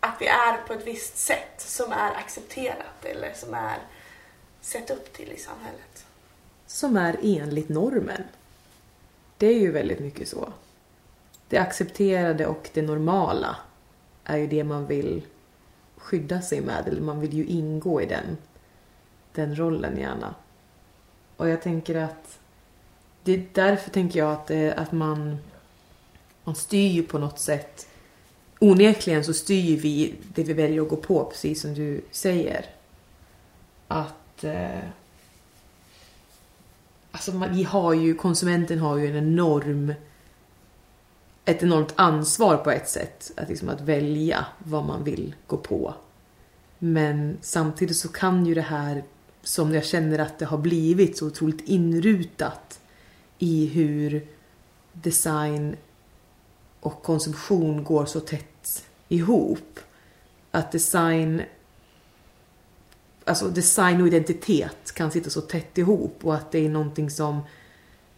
att 0.00 0.16
vi 0.20 0.26
är 0.26 0.66
på 0.66 0.72
ett 0.72 0.86
visst 0.86 1.18
sätt 1.18 1.54
som 1.56 1.92
är 1.92 2.10
accepterat 2.10 3.04
eller 3.04 3.32
som 3.34 3.54
är 3.54 3.78
sett 4.60 4.90
upp 4.90 5.12
till 5.12 5.32
i 5.32 5.36
samhället. 5.36 6.06
Som 6.66 6.96
är 6.96 7.16
enligt 7.22 7.68
normen. 7.68 8.24
Det 9.38 9.46
är 9.46 9.58
ju 9.58 9.72
väldigt 9.72 10.00
mycket 10.00 10.28
så. 10.28 10.52
Det 11.48 11.58
accepterade 11.58 12.46
och 12.46 12.70
det 12.72 12.82
normala 12.82 13.56
är 14.24 14.36
ju 14.36 14.46
det 14.46 14.64
man 14.64 14.86
vill 14.86 15.22
skydda 16.02 16.42
sig 16.42 16.60
med. 16.60 16.88
Eller 16.88 17.00
man 17.00 17.20
vill 17.20 17.32
ju 17.32 17.44
ingå 17.44 18.02
i 18.02 18.06
den, 18.06 18.36
den 19.32 19.58
rollen 19.58 19.98
gärna. 19.98 20.34
Och 21.36 21.48
jag 21.48 21.62
tänker 21.62 21.94
att 21.94 22.38
det 23.24 23.32
är 23.32 23.46
därför 23.52 23.90
tänker 23.90 24.18
jag 24.18 24.32
att, 24.32 24.46
det, 24.46 24.72
att 24.72 24.92
man, 24.92 25.38
man 26.44 26.54
styr 26.54 26.88
ju 26.88 27.02
på 27.02 27.18
något 27.18 27.38
sätt. 27.38 27.88
Onekligen 28.58 29.24
så 29.24 29.32
styr 29.32 29.76
vi 29.76 30.14
det 30.34 30.42
vi 30.42 30.52
väljer 30.52 30.82
att 30.82 30.88
gå 30.88 30.96
på, 30.96 31.24
precis 31.24 31.62
som 31.62 31.74
du 31.74 32.00
säger. 32.10 32.66
Att 33.88 34.44
eh, 34.44 34.80
Alltså 37.12 37.32
man, 37.32 37.54
vi 37.54 37.62
har 37.62 37.92
ju, 37.92 38.14
konsumenten 38.14 38.78
har 38.78 38.96
ju 38.96 39.06
en 39.06 39.16
enorm 39.16 39.94
ett 41.44 41.62
enormt 41.62 41.92
ansvar 41.96 42.56
på 42.56 42.70
ett 42.70 42.88
sätt 42.88 43.32
att, 43.36 43.48
liksom 43.48 43.68
att 43.68 43.80
välja 43.80 44.46
vad 44.58 44.84
man 44.84 45.04
vill 45.04 45.34
gå 45.46 45.56
på. 45.56 45.94
Men 46.78 47.36
samtidigt 47.40 47.96
så 47.96 48.08
kan 48.08 48.46
ju 48.46 48.54
det 48.54 48.60
här, 48.60 49.04
som 49.42 49.74
jag 49.74 49.84
känner 49.84 50.18
att 50.18 50.38
det 50.38 50.44
har 50.44 50.58
blivit 50.58 51.18
så 51.18 51.26
otroligt 51.26 51.68
inrutat 51.68 52.80
i 53.38 53.66
hur 53.66 54.26
design 54.92 55.76
och 56.80 57.02
konsumtion 57.02 57.84
går 57.84 58.06
så 58.06 58.20
tätt 58.20 58.84
ihop. 59.08 59.80
Att 60.50 60.72
design 60.72 61.42
alltså 63.24 63.48
design 63.48 64.00
och 64.00 64.06
identitet 64.06 64.92
kan 64.94 65.10
sitta 65.10 65.30
så 65.30 65.40
tätt 65.40 65.78
ihop 65.78 66.18
och 66.22 66.34
att 66.34 66.52
det 66.52 66.66
är 66.66 66.68
någonting 66.68 67.10
som 67.10 67.40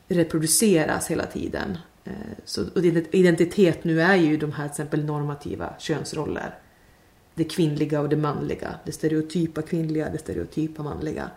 reproduceras 0.08 1.06
hela 1.06 1.26
tiden. 1.26 1.78
Eh, 2.04 2.12
så, 2.44 2.62
och 2.74 2.84
identitet 3.10 3.84
nu 3.84 4.00
är 4.00 4.16
ju 4.16 4.36
de 4.36 4.52
här 4.52 4.64
till 4.64 4.72
exempel 4.72 5.04
normativa 5.04 5.74
könsroller. 5.78 6.58
Det 7.34 7.44
kvinnliga 7.44 8.00
och 8.00 8.08
det 8.08 8.16
manliga. 8.16 8.74
Det 8.84 8.92
stereotypa 8.92 9.62
kvinnliga, 9.62 10.10
det 10.10 10.18
stereotypa 10.18 10.82
manliga. 10.82 11.30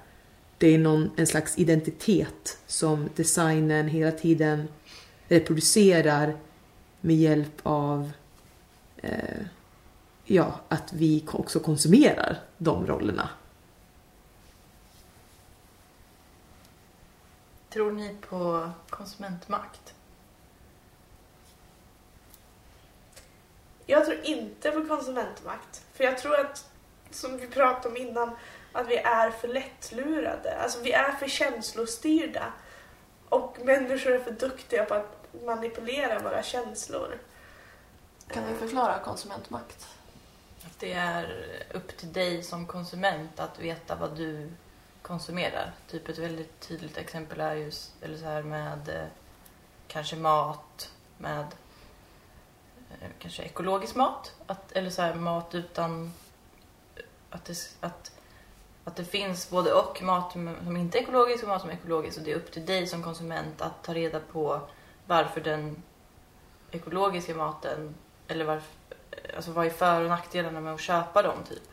Det 0.57 0.67
är 0.67 0.77
någon, 0.77 1.11
en 1.15 1.27
slags 1.27 1.57
identitet 1.57 2.57
som 2.65 3.09
designen 3.15 3.87
hela 3.87 4.11
tiden 4.11 4.67
reproducerar 5.27 6.37
med 7.01 7.15
hjälp 7.15 7.59
av 7.63 8.11
eh, 8.97 9.45
ja, 10.25 10.59
att 10.67 10.93
vi 10.93 11.25
också 11.27 11.59
konsumerar 11.59 12.39
de 12.57 12.87
rollerna. 12.87 13.29
Tror 17.69 17.91
ni 17.91 18.15
på 18.29 18.69
konsumentmakt? 18.89 19.93
Jag 23.89 24.05
tror 24.05 24.19
inte 24.23 24.71
på 24.71 24.85
konsumentmakt. 24.85 25.81
För 25.93 26.03
jag 26.03 26.17
tror 26.17 26.39
att, 26.39 26.69
som 27.11 27.37
vi 27.37 27.47
pratade 27.47 27.89
om 27.89 27.97
innan, 27.97 28.35
att 28.71 28.87
vi 28.87 28.97
är 28.97 29.31
för 29.31 29.47
lättlurade. 29.47 30.57
Alltså 30.61 30.79
vi 30.81 30.91
är 30.91 31.11
för 31.11 31.27
känslostyrda. 31.27 32.53
Och 33.29 33.57
människor 33.63 34.11
är 34.11 34.19
för 34.19 34.31
duktiga 34.31 34.85
på 34.85 34.93
att 34.93 35.25
manipulera 35.45 36.19
våra 36.19 36.43
känslor. 36.43 37.17
Kan 38.27 38.43
du 38.47 38.55
förklara 38.55 38.99
konsumentmakt? 38.99 39.87
Att 40.65 40.79
det 40.79 40.93
är 40.93 41.45
upp 41.73 41.97
till 41.97 42.13
dig 42.13 42.43
som 42.43 42.67
konsument 42.67 43.39
att 43.39 43.59
veta 43.59 43.95
vad 43.95 44.17
du 44.17 44.51
konsumerar. 45.01 45.71
Typ 45.87 46.09
ett 46.09 46.17
väldigt 46.17 46.59
tydligt 46.59 46.97
exempel 46.97 47.39
är 47.39 47.55
just 47.55 47.91
eller 48.01 48.17
så 48.17 48.25
här 48.25 48.43
med 48.43 48.89
eh, 48.89 49.07
kanske 49.87 50.15
mat 50.15 50.91
med 51.17 51.45
kanske 53.19 53.43
ekologisk 53.43 53.95
mat. 53.95 54.33
Att, 54.47 54.71
eller 54.71 54.89
så 54.89 55.01
här 55.01 55.13
mat 55.13 55.55
utan 55.55 56.13
att 57.29 57.45
det, 57.45 57.75
att, 57.79 58.11
att 58.83 58.95
det 58.95 59.05
finns 59.05 59.49
både 59.49 59.73
och 59.73 60.01
mat 60.01 60.31
som 60.31 60.77
inte 60.77 60.97
är 60.97 61.01
ekologisk 61.01 61.43
och 61.43 61.49
mat 61.49 61.61
som 61.61 61.69
är 61.69 61.73
ekologisk. 61.73 62.17
Och 62.17 62.23
det 62.23 62.31
är 62.31 62.35
upp 62.35 62.51
till 62.51 62.65
dig 62.65 62.87
som 62.87 63.03
konsument 63.03 63.61
att 63.61 63.83
ta 63.83 63.93
reda 63.93 64.19
på 64.19 64.61
varför 65.07 65.41
den 65.41 65.83
ekologiska 66.71 67.35
maten 67.35 67.95
eller 68.27 68.45
varför, 68.45 68.69
alltså 69.35 69.51
vad 69.51 69.65
är 69.65 69.69
för 69.69 70.01
och 70.01 70.09
nackdelarna 70.09 70.61
med 70.61 70.73
att 70.73 70.81
köpa 70.81 71.21
dem 71.21 71.37
typ. 71.49 71.63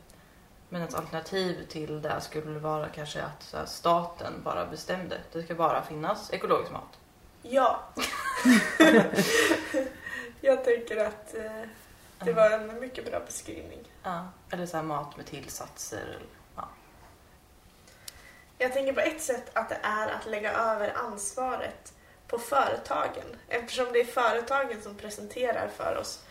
Men 0.69 0.83
ett 0.83 0.95
alternativ 0.95 1.67
till 1.69 2.03
det 2.03 2.21
skulle 2.21 2.59
vara 2.59 2.89
kanske 2.89 3.23
att 3.23 3.53
här, 3.53 3.67
staten 3.67 4.33
bara 4.45 4.67
bestämde. 4.67 5.21
Det 5.33 5.43
ska 5.43 5.55
bara 5.55 5.83
finnas 5.83 6.33
ekologisk 6.33 6.73
mat. 6.73 6.99
Ja. 7.43 7.81
jag 10.45 10.65
tänker 10.65 10.97
att 10.97 11.35
eh, 11.35 11.69
det 12.25 12.33
var 12.33 12.51
en 12.51 12.81
mycket 12.81 13.11
bra 13.11 13.21
beskrivning. 13.21 13.89
Ja. 14.03 14.29
Eller 14.51 14.67
så 14.67 14.83
mat 14.83 15.17
med 15.17 15.27
tillsatser. 15.27 16.19
Ja. 16.57 16.69
Jag 18.59 18.73
tänker 18.73 18.93
på 18.93 19.01
ett 19.01 19.23
sätt 19.23 19.51
att 19.53 19.69
det 19.69 19.79
är 19.83 20.09
att 20.09 20.27
lägga 20.27 20.53
över 20.53 20.93
ansvaret 20.97 21.93
på 22.29 22.39
företagen. 22.39 23.37
Eftersom 23.49 23.87
det 23.93 24.01
är 24.01 24.05
företagen 24.05 24.83
som 24.83 24.95
presenterar 24.95 25.69
för 25.69 25.97
oss 25.97 26.25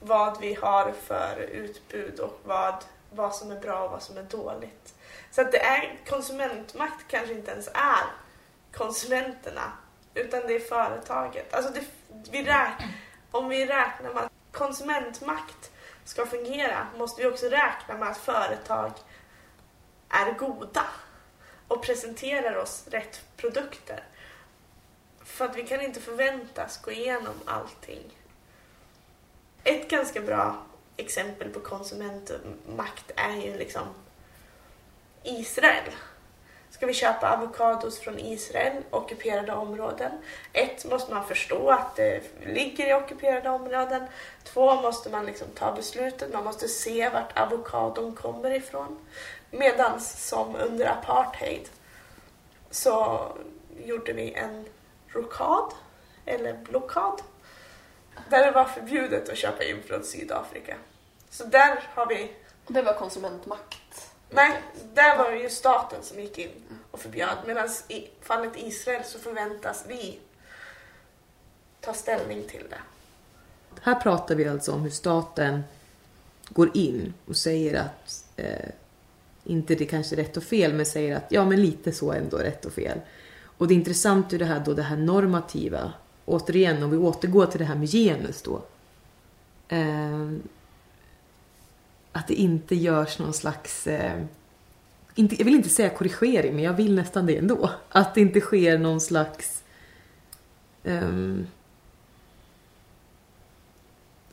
vad 0.00 0.40
vi 0.40 0.54
har 0.54 0.92
för 0.92 1.36
utbud 1.40 2.20
och 2.20 2.40
vad, 2.44 2.84
vad 3.10 3.34
som 3.34 3.50
är 3.50 3.60
bra 3.60 3.84
och 3.84 3.90
vad 3.90 4.02
som 4.02 4.16
är 4.16 4.22
dåligt. 4.22 4.94
Så 5.30 5.40
att 5.40 5.52
det 5.52 5.60
är 5.60 5.98
konsumentmakt 6.06 7.04
kanske 7.08 7.34
inte 7.34 7.50
ens 7.50 7.68
är 7.68 8.04
konsumenterna 8.72 9.72
utan 10.14 10.46
det 10.46 10.54
är 10.54 10.60
företaget. 10.60 11.54
Alltså 11.54 11.72
det, 11.72 11.84
vi 12.30 12.44
räk, 12.44 12.82
om 13.30 13.48
vi 13.48 13.66
räknar 13.66 14.14
med 14.14 14.22
att 14.22 14.32
konsumentmakt 14.52 15.70
ska 16.04 16.26
fungera 16.26 16.86
måste 16.96 17.22
vi 17.22 17.28
också 17.28 17.46
räkna 17.46 17.96
med 17.98 18.08
att 18.08 18.18
företag 18.18 18.92
är 20.08 20.32
goda 20.32 20.84
och 21.68 21.82
presenterar 21.82 22.56
oss 22.56 22.88
rätt 22.90 23.24
produkter. 23.36 24.04
För 25.24 25.44
att 25.44 25.56
vi 25.56 25.66
kan 25.66 25.80
inte 25.80 26.00
förväntas 26.00 26.82
gå 26.82 26.90
igenom 26.90 27.34
allting. 27.44 28.18
Ett 29.64 29.90
ganska 29.90 30.20
bra 30.20 30.66
exempel 30.96 31.48
på 31.48 31.60
konsumentmakt 31.60 33.10
är 33.16 33.36
ju 33.36 33.58
liksom 33.58 33.86
Israel. 35.22 35.92
Ska 36.70 36.86
vi 36.86 36.94
köpa 36.94 37.28
avokados 37.28 38.00
från 38.00 38.18
Israel, 38.18 38.82
ockuperade 38.90 39.52
områden? 39.52 40.12
Ett, 40.52 40.84
måste 40.84 41.14
man 41.14 41.26
förstå 41.26 41.70
att 41.70 41.96
det 41.96 42.22
ligger 42.46 42.90
i 42.90 42.94
ockuperade 42.94 43.50
områden. 43.50 44.06
Två, 44.44 44.74
måste 44.74 45.10
man 45.10 45.26
liksom 45.26 45.48
ta 45.54 45.72
beslutet, 45.72 46.32
man 46.32 46.44
måste 46.44 46.68
se 46.68 47.08
vart 47.08 47.38
avokadon 47.38 48.14
kommer 48.14 48.50
ifrån. 48.50 48.98
Medan 49.50 50.00
som 50.00 50.56
under 50.56 50.86
apartheid 50.86 51.68
så 52.70 53.26
gjorde 53.84 54.12
vi 54.12 54.32
en 54.32 54.66
rokad, 55.08 55.72
eller 56.26 56.52
blockad, 56.52 57.22
där 58.30 58.44
det 58.46 58.50
var 58.50 58.64
förbjudet 58.64 59.28
att 59.28 59.38
köpa 59.38 59.64
in 59.64 59.82
från 59.86 60.04
Sydafrika. 60.04 60.76
Så 61.30 61.44
där 61.44 61.84
har 61.94 62.06
vi 62.06 62.32
Det 62.66 62.82
var 62.82 62.94
konsumentmakt. 62.94 64.07
Nej, 64.30 64.62
där 64.94 65.18
var 65.18 65.30
det 65.30 65.38
ju 65.38 65.50
staten 65.50 66.02
som 66.02 66.20
gick 66.20 66.38
in 66.38 66.50
och 66.90 67.00
förbjöd. 67.00 67.36
Medan 67.46 67.68
i 67.88 68.08
fallet 68.22 68.52
Israel 68.56 69.04
så 69.04 69.18
förväntas 69.18 69.84
vi 69.88 70.18
ta 71.80 71.94
ställning 71.94 72.42
till 72.48 72.64
det. 72.70 72.80
Här 73.82 73.94
pratar 73.94 74.34
vi 74.34 74.48
alltså 74.48 74.72
om 74.72 74.80
hur 74.80 74.90
staten 74.90 75.64
går 76.48 76.76
in 76.76 77.14
och 77.26 77.36
säger 77.36 77.80
att 77.80 78.24
eh, 78.36 78.68
inte 79.44 79.74
det 79.74 79.86
kanske 79.86 80.14
är 80.14 80.16
rätt 80.16 80.36
och 80.36 80.42
fel, 80.42 80.74
men 80.74 80.86
säger 80.86 81.16
att 81.16 81.26
ja, 81.28 81.44
men 81.44 81.62
lite 81.62 81.92
så 81.92 82.12
ändå 82.12 82.36
rätt 82.36 82.64
och 82.64 82.72
fel. 82.72 83.00
Och 83.42 83.68
det 83.68 83.74
är 83.74 83.76
intressant 83.76 84.32
hur 84.32 84.38
det 84.38 84.44
här 84.44 84.62
då, 84.64 84.74
det 84.74 84.82
här 84.82 84.96
normativa, 84.96 85.92
återigen 86.24 86.82
om 86.82 86.90
vi 86.90 86.96
återgår 86.96 87.46
till 87.46 87.58
det 87.58 87.64
här 87.64 87.74
med 87.74 87.90
genus 87.90 88.42
då. 88.42 88.62
Eh, 89.68 90.28
att 92.18 92.26
det 92.26 92.34
inte 92.34 92.74
görs 92.74 93.18
någon 93.18 93.32
slags, 93.32 93.86
eh, 93.86 94.22
inte, 95.14 95.36
jag 95.38 95.44
vill 95.44 95.54
inte 95.54 95.68
säga 95.68 95.88
korrigering, 95.88 96.54
men 96.54 96.64
jag 96.64 96.72
vill 96.72 96.94
nästan 96.94 97.26
det 97.26 97.36
ändå. 97.36 97.70
Att 97.88 98.14
det 98.14 98.20
inte 98.20 98.40
sker 98.40 98.78
någon 98.78 99.00
slags 99.00 99.62
ehm, 100.84 101.46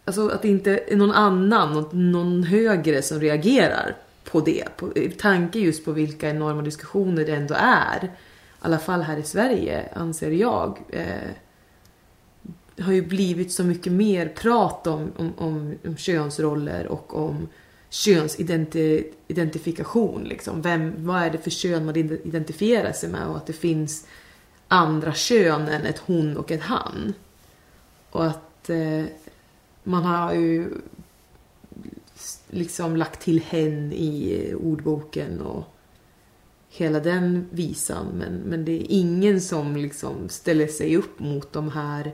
Alltså 0.08 0.30
att 0.30 0.42
det 0.42 0.48
inte 0.48 0.78
är 0.88 0.96
någon 0.96 1.12
annan, 1.12 1.74
någon, 1.74 2.12
någon 2.12 2.44
högre 2.44 3.02
som 3.02 3.20
reagerar 3.20 3.96
på 4.24 4.40
det. 4.40 4.78
På, 4.78 4.94
tanke 5.18 5.60
just 5.60 5.86
på 5.86 5.92
vilka 5.92 6.30
enorma 6.30 6.62
diskussioner 6.62 7.26
det 7.26 7.36
ändå 7.36 7.56
är. 7.58 8.04
I 8.04 8.10
alla 8.60 8.80
fall 8.80 9.02
här 9.02 9.18
i 9.18 9.24
Sverige, 9.24 9.90
anser 9.94 10.32
jag. 10.32 10.80
Eh, 10.90 11.30
det 12.76 12.84
har 12.84 12.94
ju 12.94 13.02
blivit 13.02 13.52
så 13.52 13.64
mycket 13.64 13.94
mer 13.94 14.28
prat 14.28 14.88
om, 14.88 15.12
om, 15.18 15.34
om, 15.38 15.76
om 15.86 15.98
könsroller 15.98 16.88
och 16.88 17.16
om 17.16 17.48
könsidentifikation. 17.90 20.24
Liksom. 20.24 20.62
Vem, 20.62 20.94
vad 20.98 21.22
är 21.22 21.30
det 21.30 21.38
för 21.38 21.50
kön 21.50 21.86
man 21.86 21.98
identifierar 21.98 22.92
sig 22.92 23.10
med 23.10 23.28
och 23.28 23.38
att 23.38 23.46
det 23.46 23.54
finns 23.54 24.08
andra 24.68 25.14
kön 25.14 25.68
än 25.68 25.86
ett 25.86 26.02
hon 26.06 26.38
och 26.38 26.52
ett 26.52 26.62
han. 26.62 27.14
Och 28.10 28.26
att 28.26 28.70
eh, 28.70 29.04
man 29.84 30.04
har 30.04 30.34
ju 30.34 30.70
liksom 32.50 32.98
lagt 32.98 33.22
till 33.22 33.42
hen 33.42 33.94
i 33.94 34.54
ordboken 34.60 35.42
och 35.42 35.64
hela 36.70 37.00
den 37.00 37.48
visan. 37.52 38.06
Men, 38.18 38.34
men 38.34 38.66
det 38.66 38.72
är 38.72 38.86
ingen 38.90 39.42
som 39.42 39.76
liksom 39.76 40.30
ställer 40.30 40.68
sig 40.68 40.98
upp 40.98 41.20
mot 41.20 41.54
de 41.54 41.70
här 41.70 42.14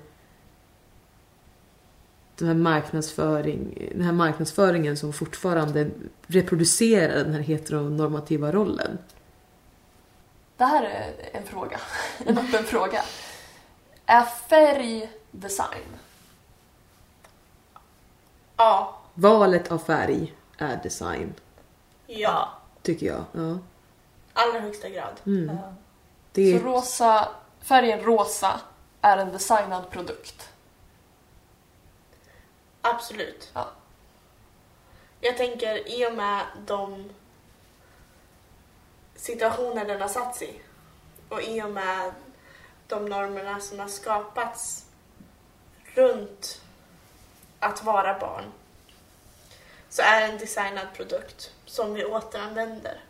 den 2.42 2.48
här, 2.48 2.64
marknadsföring, 2.64 3.88
den 3.96 4.02
här 4.02 4.12
marknadsföringen 4.12 4.98
som 4.98 5.14
fortfarande 5.14 5.90
reproducerar 6.28 7.24
den 7.24 7.34
här 7.34 7.42
heteronormativa 7.42 8.52
rollen. 8.52 8.98
Det 10.58 10.66
här 10.66 10.84
är 10.84 11.14
en 11.38 11.44
fråga. 11.44 11.80
En 12.26 12.38
öppen 12.38 12.64
fråga. 12.64 13.04
Är 14.06 14.24
färg 14.24 15.12
design? 15.32 15.86
Ja, 18.58 19.02
Valet 19.14 19.72
av 19.72 19.78
färg 19.78 20.34
är 20.58 20.80
design, 20.84 21.34
ja. 22.08 22.50
tycker 22.82 23.06
jag. 23.06 23.24
Ja. 23.32 23.60
Allra 24.34 24.60
högsta 24.60 24.90
grad. 24.90 25.14
Mm. 25.26 25.56
Ja. 25.56 25.74
Det 26.32 26.60
Så 26.60 26.66
rosa, 26.66 27.30
färgen 27.62 28.00
rosa 28.00 28.60
är 29.02 29.18
en 29.18 29.32
designad 29.32 29.90
produkt. 29.90 30.50
Absolut. 32.82 33.52
Ja. 33.54 33.72
Jag 35.22 35.38
tänker 35.38 35.88
i 35.88 36.08
och 36.08 36.14
med 36.14 36.46
de 36.66 37.10
situationer 39.16 39.86
den 39.86 40.02
har 40.02 40.08
satts 40.08 40.42
i 40.42 40.62
och 41.30 41.42
i 41.42 41.62
och 41.62 41.70
med 41.70 42.14
de 42.88 43.06
normerna 43.06 43.60
som 43.60 43.80
har 43.80 43.88
skapats 43.88 44.86
runt 45.96 46.62
att 47.60 47.84
vara 47.84 48.20
barn 48.20 48.44
så 49.90 50.02
är 50.02 50.22
en 50.22 50.38
designad 50.38 50.88
produkt 50.94 51.52
som 51.66 51.94
vi 51.94 52.06
återanvänder. 52.06 53.04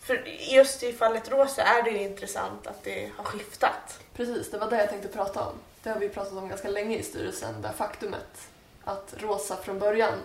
För 0.00 0.24
just 0.54 0.82
i 0.82 0.92
fallet 0.92 1.30
rosa 1.30 1.62
är 1.62 1.82
det 1.82 1.90
ju 1.90 2.02
intressant 2.02 2.66
att 2.66 2.84
det 2.84 3.12
har 3.16 3.24
skiftat. 3.24 4.00
Precis, 4.14 4.50
det 4.50 4.58
var 4.58 4.70
det 4.70 4.76
jag 4.76 4.88
tänkte 4.88 5.08
prata 5.08 5.44
om. 5.44 5.54
Det 5.86 5.92
har 5.92 6.00
vi 6.00 6.08
pratat 6.08 6.32
om 6.32 6.48
ganska 6.48 6.68
länge 6.68 6.96
i 6.96 7.02
styrelsen, 7.02 7.62
det 7.62 7.72
faktumet 7.72 8.48
att 8.84 9.14
rosa 9.18 9.56
från 9.56 9.78
början 9.78 10.18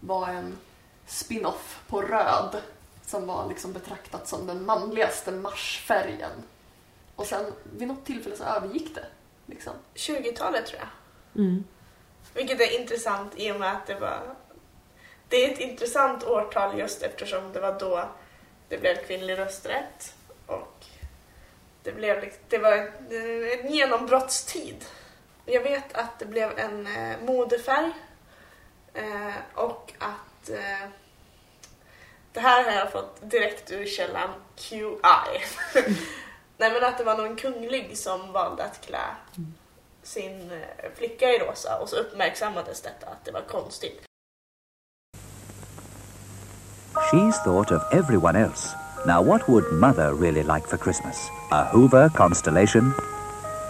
var 0.00 0.28
en 0.28 0.58
spin-off 1.06 1.82
på 1.86 2.02
röd 2.02 2.62
som 3.06 3.26
var 3.26 3.48
liksom 3.48 3.72
betraktat 3.72 4.28
som 4.28 4.46
den 4.46 4.64
manligaste 4.64 5.32
marschfärgen. 5.32 6.30
Och 7.16 7.26
sen 7.26 7.52
vid 7.76 7.88
något 7.88 8.06
tillfälle 8.06 8.36
så 8.36 8.44
övergick 8.44 8.94
det. 8.94 9.04
Liksom. 9.46 9.72
20-talet 9.94 10.66
tror 10.66 10.80
jag. 10.80 11.44
Mm. 11.44 11.64
Vilket 12.34 12.60
är 12.60 12.80
intressant 12.80 13.32
i 13.36 13.52
och 13.52 13.60
med 13.60 13.72
att 13.72 13.86
det 13.86 14.00
var... 14.00 14.34
Det 15.28 15.44
är 15.44 15.52
ett 15.52 15.60
intressant 15.60 16.24
årtal 16.24 16.78
just 16.78 17.02
eftersom 17.02 17.52
det 17.52 17.60
var 17.60 17.80
då 17.80 18.08
det 18.68 18.78
blev 18.78 19.06
kvinnlig 19.06 19.38
rösträtt 19.38 20.14
och 20.46 20.84
det, 21.82 21.92
blev, 21.92 22.32
det 22.48 22.58
var 22.58 22.72
en, 22.72 22.90
en 23.60 23.74
genombrottstid. 23.74 24.84
Jag 25.50 25.62
vet 25.62 25.92
att 25.94 26.18
det 26.18 26.26
blev 26.26 26.58
en 26.58 26.86
eh, 26.86 27.16
modefärg 27.26 27.92
eh, 28.94 29.34
och 29.54 29.92
att 29.98 30.50
eh, 30.50 30.88
det 32.32 32.40
här 32.40 32.64
har 32.64 32.72
jag 32.72 32.92
fått 32.92 33.30
direkt 33.30 33.70
ur 33.70 33.86
källan 33.86 34.30
QI. 34.56 35.00
Nej 36.56 36.72
men 36.72 36.84
att 36.84 36.98
det 36.98 37.04
var 37.04 37.16
någon 37.16 37.36
kunglig 37.36 37.98
som 37.98 38.32
valde 38.32 38.64
att 38.64 38.80
klä 38.80 39.04
sin 40.02 40.50
eh, 40.50 40.90
flicka 40.94 41.30
i 41.30 41.38
rosa 41.38 41.78
och 41.78 41.88
så 41.88 41.96
uppmärksammades 41.96 42.82
detta 42.82 43.06
att 43.06 43.24
det 43.24 43.32
var 43.32 43.42
konstigt. 43.42 44.02
She's 46.94 47.44
thought 47.44 47.70
of 47.70 47.82
everyone 47.92 48.38
else. 48.44 48.76
Now, 49.06 49.22
what 49.22 49.48
would 49.48 49.72
Mother 49.72 50.12
really 50.12 50.42
like 50.42 50.66
for 50.66 50.76
Christmas? 50.76 51.30
A 51.50 51.64
Hoover 51.72 52.08
constellation? 52.08 52.92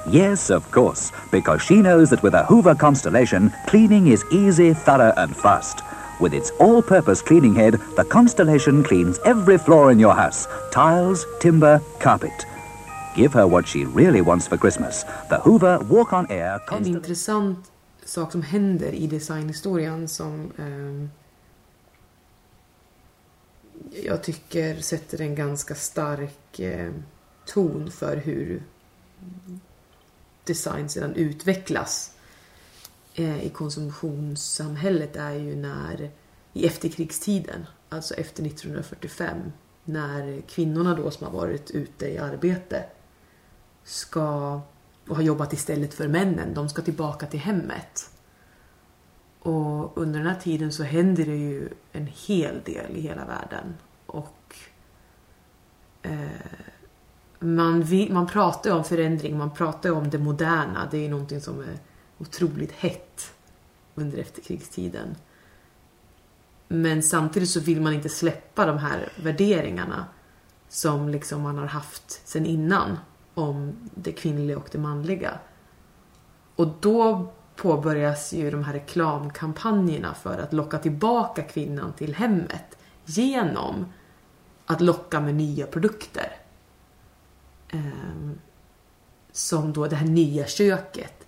Yes, 0.07 0.51
of 0.51 0.71
course, 0.71 1.13
because 1.31 1.63
she 1.63 1.83
knows 1.83 2.11
that 2.11 2.23
with 2.23 2.35
a 2.35 2.45
Hoover 2.45 2.75
constellation, 2.75 3.53
cleaning 3.67 4.09
is 4.09 4.25
easy, 4.31 4.73
thorough, 4.73 5.13
and 5.17 5.37
fast. 5.37 5.83
With 6.21 6.35
its 6.35 6.51
all 6.59 6.83
purpose 6.83 7.23
cleaning 7.23 7.55
head, 7.55 7.75
the 7.97 8.05
constellation 8.05 8.83
cleans 8.83 9.19
every 9.25 9.59
floor 9.59 9.93
in 9.93 9.99
your 9.99 10.15
house 10.15 10.49
tiles, 10.71 11.27
timber, 11.41 11.81
carpet. 12.01 12.47
Give 13.15 13.33
her 13.33 13.47
what 13.47 13.67
she 13.67 13.85
really 13.85 14.21
wants 14.21 14.47
for 14.47 14.57
Christmas 14.57 15.05
the 15.29 15.39
Hoover 15.39 15.79
Walk 15.91 16.13
on 16.13 16.27
Air 16.31 16.61
En 16.71 16.87
intressant 16.87 17.71
sak 18.05 18.33
som 18.33 18.43
händer 18.43 18.93
i 18.93 19.07
designhistorien 19.07 20.09
som 20.09 20.53
ehm, 20.59 21.11
jag 23.91 24.23
tycker 24.23 24.81
sätter 24.81 25.21
en 25.21 25.35
ganska 25.35 25.75
stark 25.75 26.61
eh, 26.61 26.91
ton 27.47 27.91
för 27.91 28.17
hur 28.17 28.63
design 30.49 30.89
sedan 30.89 31.15
utvecklas 31.15 32.13
eh, 33.15 33.45
i 33.45 33.49
konsumtionssamhället 33.49 35.17
är 35.17 35.33
ju 35.33 35.57
när 35.57 36.11
i 36.53 36.67
efterkrigstiden, 36.67 37.67
alltså 37.89 38.15
efter 38.15 38.47
1945, 38.47 39.53
när 39.85 40.41
kvinnorna 40.41 40.95
då 40.95 41.11
som 41.11 41.27
har 41.27 41.35
varit 41.35 41.71
ute 41.71 42.07
i 42.07 42.19
arbete 42.19 42.85
ska 43.85 44.61
och 45.09 45.17
har 45.17 45.23
jobbat 45.23 45.53
istället 45.53 45.95
för 45.95 46.09
männen. 46.09 46.55
De 46.55 46.69
ska 46.69 46.83
tillbaka 46.83 47.27
till 47.27 47.41
hemmet. 47.41 48.11
Och 49.39 49.99
under 49.99 50.19
den 50.19 50.29
här 50.29 50.41
tiden 50.41 50.73
så 50.73 50.83
händer 50.83 51.25
det 51.25 51.37
ju 51.37 51.69
en 51.93 52.07
hel 52.07 52.61
del 52.65 52.97
i 52.97 53.01
hela 53.01 53.25
världen. 53.25 53.75
Och 54.07 54.57
eh, 56.03 56.29
man, 57.39 57.83
vill, 57.83 58.13
man 58.13 58.27
pratar 58.27 58.71
ju 58.71 58.77
om 58.77 58.85
förändring, 58.85 59.39
man 59.39 59.51
pratar 59.51 59.89
ju 59.89 59.95
om 59.95 60.11
det 60.11 60.19
moderna. 60.19 60.89
Det 60.91 60.97
är 60.97 61.03
ju 61.03 61.09
någonting 61.09 61.41
som 61.41 61.61
är 61.61 61.79
otroligt 62.19 62.73
hett 62.73 63.33
under 63.95 64.19
efterkrigstiden. 64.19 65.17
Men 66.69 67.03
samtidigt 67.03 67.51
så 67.51 67.61
vill 67.61 67.81
man 67.81 67.93
inte 67.93 68.09
släppa 68.09 68.67
de 68.67 68.79
här 68.79 69.09
värderingarna 69.17 70.07
som 70.69 71.09
liksom 71.09 71.43
man 71.43 71.59
har 71.59 71.67
haft 71.67 72.21
sen 72.25 72.47
innan 72.47 72.99
om 73.35 73.73
det 73.95 74.13
kvinnliga 74.13 74.57
och 74.57 74.69
det 74.73 74.79
manliga. 74.79 75.39
Och 76.57 76.69
då 76.81 77.33
påbörjas 77.57 78.33
ju 78.33 78.51
de 78.51 78.65
här 78.65 78.73
reklamkampanjerna 78.73 80.15
för 80.15 80.39
att 80.39 80.53
locka 80.53 80.79
tillbaka 80.79 81.43
kvinnan 81.43 81.93
till 81.93 82.15
hemmet 82.15 82.79
genom 83.05 83.87
att 84.67 84.81
locka 84.81 85.21
med 85.21 85.35
nya 85.35 85.67
produkter 85.67 86.38
eh, 87.73 88.31
som 89.33 89.73
då 89.73 89.87
det 89.87 89.97
här 89.97 90.07
nya 90.07 90.47
köket. 90.47 91.27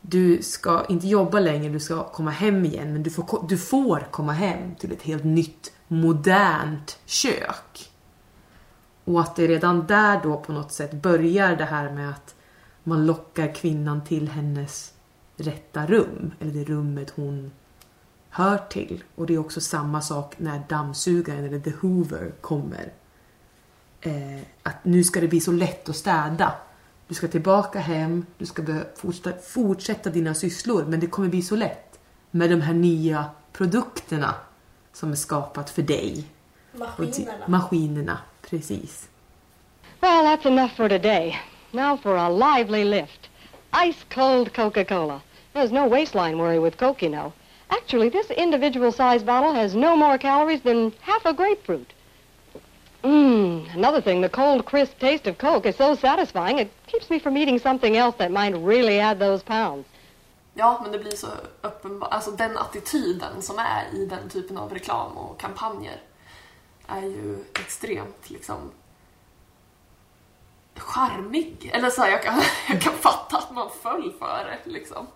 Du 0.00 0.42
ska 0.42 0.84
inte 0.88 1.06
jobba 1.06 1.40
längre, 1.40 1.72
du 1.72 1.80
ska 1.80 2.04
komma 2.04 2.30
hem 2.30 2.64
igen 2.64 2.92
men 2.92 3.02
du 3.02 3.10
får, 3.10 3.46
du 3.48 3.58
får 3.58 4.08
komma 4.10 4.32
hem 4.32 4.74
till 4.74 4.92
ett 4.92 5.02
helt 5.02 5.24
nytt 5.24 5.72
modernt 5.88 6.98
kök. 7.04 7.90
Och 9.04 9.20
att 9.20 9.36
det 9.36 9.48
redan 9.48 9.86
där 9.86 10.20
då 10.22 10.36
på 10.36 10.52
något 10.52 10.72
sätt 10.72 10.92
börjar 10.92 11.56
det 11.56 11.64
här 11.64 11.92
med 11.92 12.10
att 12.10 12.34
man 12.84 13.06
lockar 13.06 13.54
kvinnan 13.54 14.04
till 14.04 14.28
hennes 14.28 14.94
rätta 15.36 15.86
rum, 15.86 16.32
eller 16.40 16.52
det 16.52 16.64
rummet 16.64 17.12
hon 17.16 17.50
hör 18.30 18.58
till. 18.58 19.04
Och 19.14 19.26
det 19.26 19.34
är 19.34 19.38
också 19.38 19.60
samma 19.60 20.00
sak 20.00 20.34
när 20.38 20.62
dammsugaren 20.68 21.44
eller 21.44 21.60
the 21.60 21.72
hoover 21.80 22.32
kommer. 22.40 22.92
Eh, 24.00 24.40
att 24.62 24.84
nu 24.84 25.04
ska 25.04 25.20
det 25.20 25.28
bli 25.28 25.40
så 25.40 25.52
lätt 25.52 25.88
att 25.88 25.96
städa. 25.96 26.52
Du 27.08 27.14
ska 27.14 27.28
tillbaka 27.28 27.78
hem, 27.78 28.26
du 28.38 28.46
ska 28.46 28.62
fortsätta, 28.96 29.38
fortsätta 29.38 30.10
dina 30.10 30.34
sysslor 30.34 30.84
men 30.84 31.00
det 31.00 31.06
kommer 31.06 31.28
bli 31.28 31.42
så 31.42 31.56
lätt 31.56 31.98
med 32.30 32.50
de 32.50 32.60
här 32.60 32.74
nya 32.74 33.24
produkterna 33.52 34.34
som 34.92 35.12
är 35.12 35.16
skapat 35.16 35.70
för 35.70 35.82
dig. 35.82 36.24
Maskinerna. 36.72 37.44
Maskinerna, 37.46 38.18
precis. 38.50 39.08
Well, 40.00 40.24
that's 40.24 40.46
enough 40.46 40.76
for 40.76 40.88
today. 40.88 41.36
Now 41.72 41.96
for 41.96 42.16
a 42.16 42.28
lively 42.28 42.84
lift. 42.84 43.28
Ice 43.88 44.04
cold 44.14 44.52
Coca 44.54 44.84
Cola. 44.84 45.20
There's 45.52 45.72
no 45.72 45.88
waistline 45.88 46.38
worry 46.38 46.58
with 46.58 46.76
Coke, 46.76 47.06
you 47.06 47.12
know. 47.12 47.32
Actually, 47.68 48.08
this 48.10 48.30
individual 48.30 48.92
size 48.92 49.24
bottle 49.24 49.52
has 49.54 49.74
no 49.74 49.96
more 49.96 50.18
calories 50.18 50.62
than 50.62 50.92
half 51.00 51.24
a 51.26 51.32
grapefruit. 51.32 51.92
Mmm, 53.02 53.74
another 53.74 54.00
thing, 54.00 54.20
the 54.20 54.28
cold, 54.28 54.64
crisp 54.64 54.98
taste 54.98 55.26
of 55.26 55.38
Coke 55.38 55.68
is 55.68 55.76
so 55.76 55.94
satisfying 55.94 56.58
it 56.58 56.70
keeps 56.86 57.10
me 57.10 57.18
from 57.18 57.36
eating 57.36 57.58
something 57.58 57.96
else 57.96 58.16
that 58.18 58.30
might 58.30 58.54
really 58.54 58.98
add 58.98 59.18
those 59.18 59.42
pounds. 59.42 59.86
Ja, 60.54 60.80
men 60.82 60.92
det 60.92 60.98
blir 60.98 61.16
så 61.16 61.26
uppenbart. 61.62 62.12
Alltså 62.12 62.30
den 62.30 62.58
attityden 62.58 63.42
som 63.42 63.58
är 63.58 63.84
i 63.92 64.06
den 64.06 64.28
typen 64.28 64.58
av 64.58 64.72
reklam 64.72 65.16
och 65.16 65.40
kampanjer 65.40 66.00
är 66.86 67.02
ju 67.02 67.44
extremt 67.54 68.30
liksom 68.30 68.70
charmig. 70.76 71.70
Eller 71.74 71.90
så 71.90 72.02
här, 72.02 72.10
jag, 72.10 72.22
kan, 72.22 72.42
jag 72.68 72.82
kan 72.82 72.92
fatta 72.92 73.38
att 73.38 73.50
man 73.50 73.70
föll 73.82 74.12
för 74.18 74.44
det 74.44 74.70
liksom. 74.70 75.06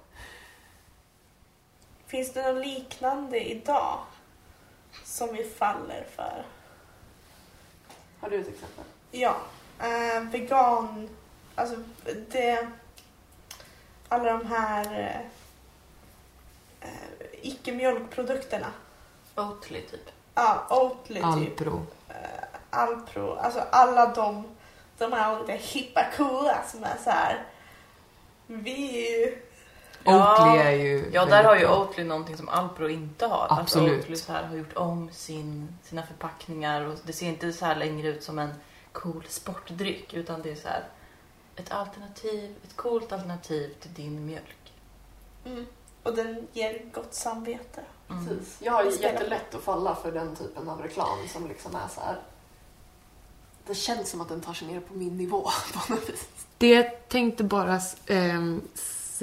Finns 2.06 2.32
det 2.32 2.52
något 2.52 2.66
liknande 2.66 3.50
idag 3.50 3.98
som 5.04 5.28
vi 5.32 5.44
faller 5.44 6.06
för? 6.16 6.44
Har 8.24 8.30
du 8.30 8.40
ett 8.40 8.48
exempel? 8.48 8.84
Ja, 9.10 9.36
eh, 9.78 10.22
vegan, 10.22 11.08
alltså 11.54 11.76
det, 12.30 12.68
alla 14.08 14.32
de 14.32 14.46
här 14.46 14.84
eh, 15.00 15.20
eh, 16.88 17.28
icke-mjölkprodukterna. 17.42 18.66
Oatly 19.36 19.82
typ. 19.82 20.10
Ja, 20.34 20.66
Oatly 20.70 21.14
typ, 21.14 21.24
Alpro. 21.24 21.86
Alpro, 22.70 23.34
alltså 23.34 23.60
alla 23.70 24.06
de, 24.06 24.44
de 24.98 25.12
här 25.12 25.40
lite 25.40 25.52
hippa 25.52 26.04
coola 26.16 26.64
som 26.70 26.84
är 26.84 26.96
så 27.04 27.10
här. 27.10 27.44
Vi 28.46 29.06
är 29.06 29.20
ju, 29.20 29.38
Oatly 30.06 30.58
är 30.58 30.70
ju 30.70 31.10
Ja, 31.12 31.24
där 31.24 31.44
har 31.44 31.56
ju 31.56 31.66
bra. 31.66 31.80
Oatly 31.80 32.04
någonting 32.04 32.36
som 32.36 32.48
Alpro 32.48 32.88
inte 32.88 33.26
har. 33.26 33.46
Absolut. 33.50 33.92
Att 33.92 33.98
Oatly 33.98 34.16
så 34.16 34.32
här 34.32 34.42
har 34.42 34.56
gjort 34.56 34.76
om 34.76 35.10
sin, 35.12 35.78
sina 35.82 36.02
förpackningar 36.02 36.86
och 36.86 36.94
det 37.04 37.12
ser 37.12 37.26
inte 37.26 37.52
så 37.52 37.64
här 37.64 37.76
längre 37.76 38.08
ut 38.08 38.22
som 38.22 38.38
en 38.38 38.54
cool 38.92 39.24
sportdryck 39.28 40.14
utan 40.14 40.42
det 40.42 40.50
är 40.50 40.56
så 40.56 40.68
här 40.68 40.84
ett 41.56 41.72
alternativ, 41.72 42.54
ett 42.64 42.76
coolt 42.76 43.12
alternativ 43.12 43.74
till 43.80 43.94
din 43.94 44.26
mjölk. 44.26 44.72
mm, 45.44 45.66
och 46.02 46.16
den 46.16 46.46
ger 46.52 46.84
gott 46.92 47.14
samvete. 47.14 47.80
Mm. 48.10 48.26
Precis. 48.28 48.56
Jag 48.60 48.72
har 48.72 48.84
ju 48.84 48.90
jättelätt 48.90 49.54
att 49.54 49.62
falla 49.62 49.94
för 49.94 50.12
den 50.12 50.36
typen 50.36 50.68
av 50.68 50.82
reklam 50.82 51.18
som 51.32 51.48
liksom 51.48 51.74
är 51.74 51.88
så 51.94 52.00
här 52.00 52.16
det 53.66 53.74
känns 53.74 54.10
som 54.10 54.20
att 54.20 54.28
den 54.28 54.40
tar 54.40 54.54
sig 54.54 54.68
ner 54.68 54.80
på 54.80 54.94
min 54.94 55.16
nivå 55.16 55.50
på 55.72 55.92
något 55.92 56.08
vis. 56.08 56.28
Det 56.58 56.68
jag 56.68 57.08
tänkte 57.08 57.44
bara 57.44 57.80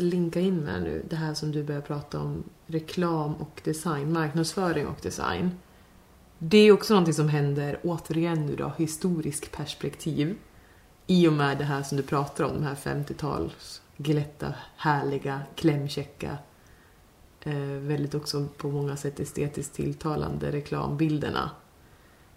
linka 0.02 0.40
in 0.40 0.58
med 0.58 0.84
nu, 0.84 1.06
det 1.10 1.16
här 1.16 1.34
som 1.34 1.52
du 1.52 1.64
börjar 1.64 1.82
prata 1.82 2.20
om, 2.20 2.44
reklam 2.66 3.36
och 3.36 3.62
design, 3.64 4.14
marknadsföring 4.14 4.88
och 4.88 5.00
design. 5.02 5.52
Det 6.38 6.58
är 6.58 6.72
också 6.72 6.94
någonting 6.94 7.14
som 7.14 7.30
händer, 7.30 7.80
återigen 7.84 8.46
nu 8.46 8.56
då, 8.56 8.72
historiskt 8.78 9.52
perspektiv. 9.52 10.38
I 11.08 11.28
och 11.28 11.34
med 11.34 11.58
det 11.58 11.64
här 11.64 11.84
som 11.84 11.98
du 11.98 12.04
pratar 12.04 12.44
om, 12.44 12.54
de 12.54 12.64
här 12.64 12.76
50-tals 12.76 13.82
glätta, 13.98 14.54
härliga, 14.78 15.42
klämkäcka, 15.56 16.38
eh, 17.44 17.56
väldigt 17.80 18.16
också 18.16 18.48
på 18.58 18.68
många 18.68 18.98
sätt 18.98 19.20
estetiskt 19.20 19.74
tilltalande 19.74 20.52
reklambilderna. 20.52 21.50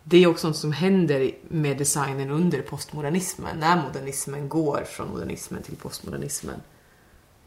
Det 0.02 0.16
är 0.16 0.26
också 0.26 0.48
något 0.48 0.56
som 0.56 0.72
händer 0.72 1.30
med 1.48 1.78
designen 1.78 2.30
under 2.30 2.62
postmodernismen, 2.62 3.58
när 3.58 3.82
modernismen 3.82 4.48
går 4.48 4.84
från 4.86 5.08
modernismen 5.08 5.62
till 5.62 5.76
postmodernismen. 5.76 6.60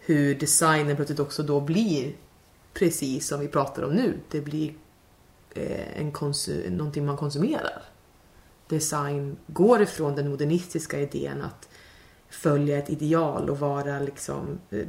Hur 0.08 0.36
designen 0.36 0.96
plötsligt 0.96 1.20
också 1.20 1.43
då 1.43 1.62
blir 1.62 2.13
precis 2.74 3.28
som 3.28 3.39
vi 3.39 3.48
pratar 3.48 3.84
om 3.84 3.93
nu. 3.93 4.20
Det 4.32 4.41
blir 4.41 4.74
eh, 5.54 6.00
en 6.00 6.12
konsu- 6.12 6.70
någonting 6.70 7.06
man 7.06 7.17
konsumerar. 7.17 7.84
Design 8.67 9.38
går 9.48 9.82
ifrån 9.82 10.15
den 10.15 10.30
modernistiska 10.30 11.00
idén 11.00 11.41
att 11.41 11.70
följa 12.30 12.78
ett 12.78 12.89
ideal 12.89 13.50
och 13.50 13.60
vara 13.60 14.00
liksom 14.00 14.60
eh, 14.70 14.88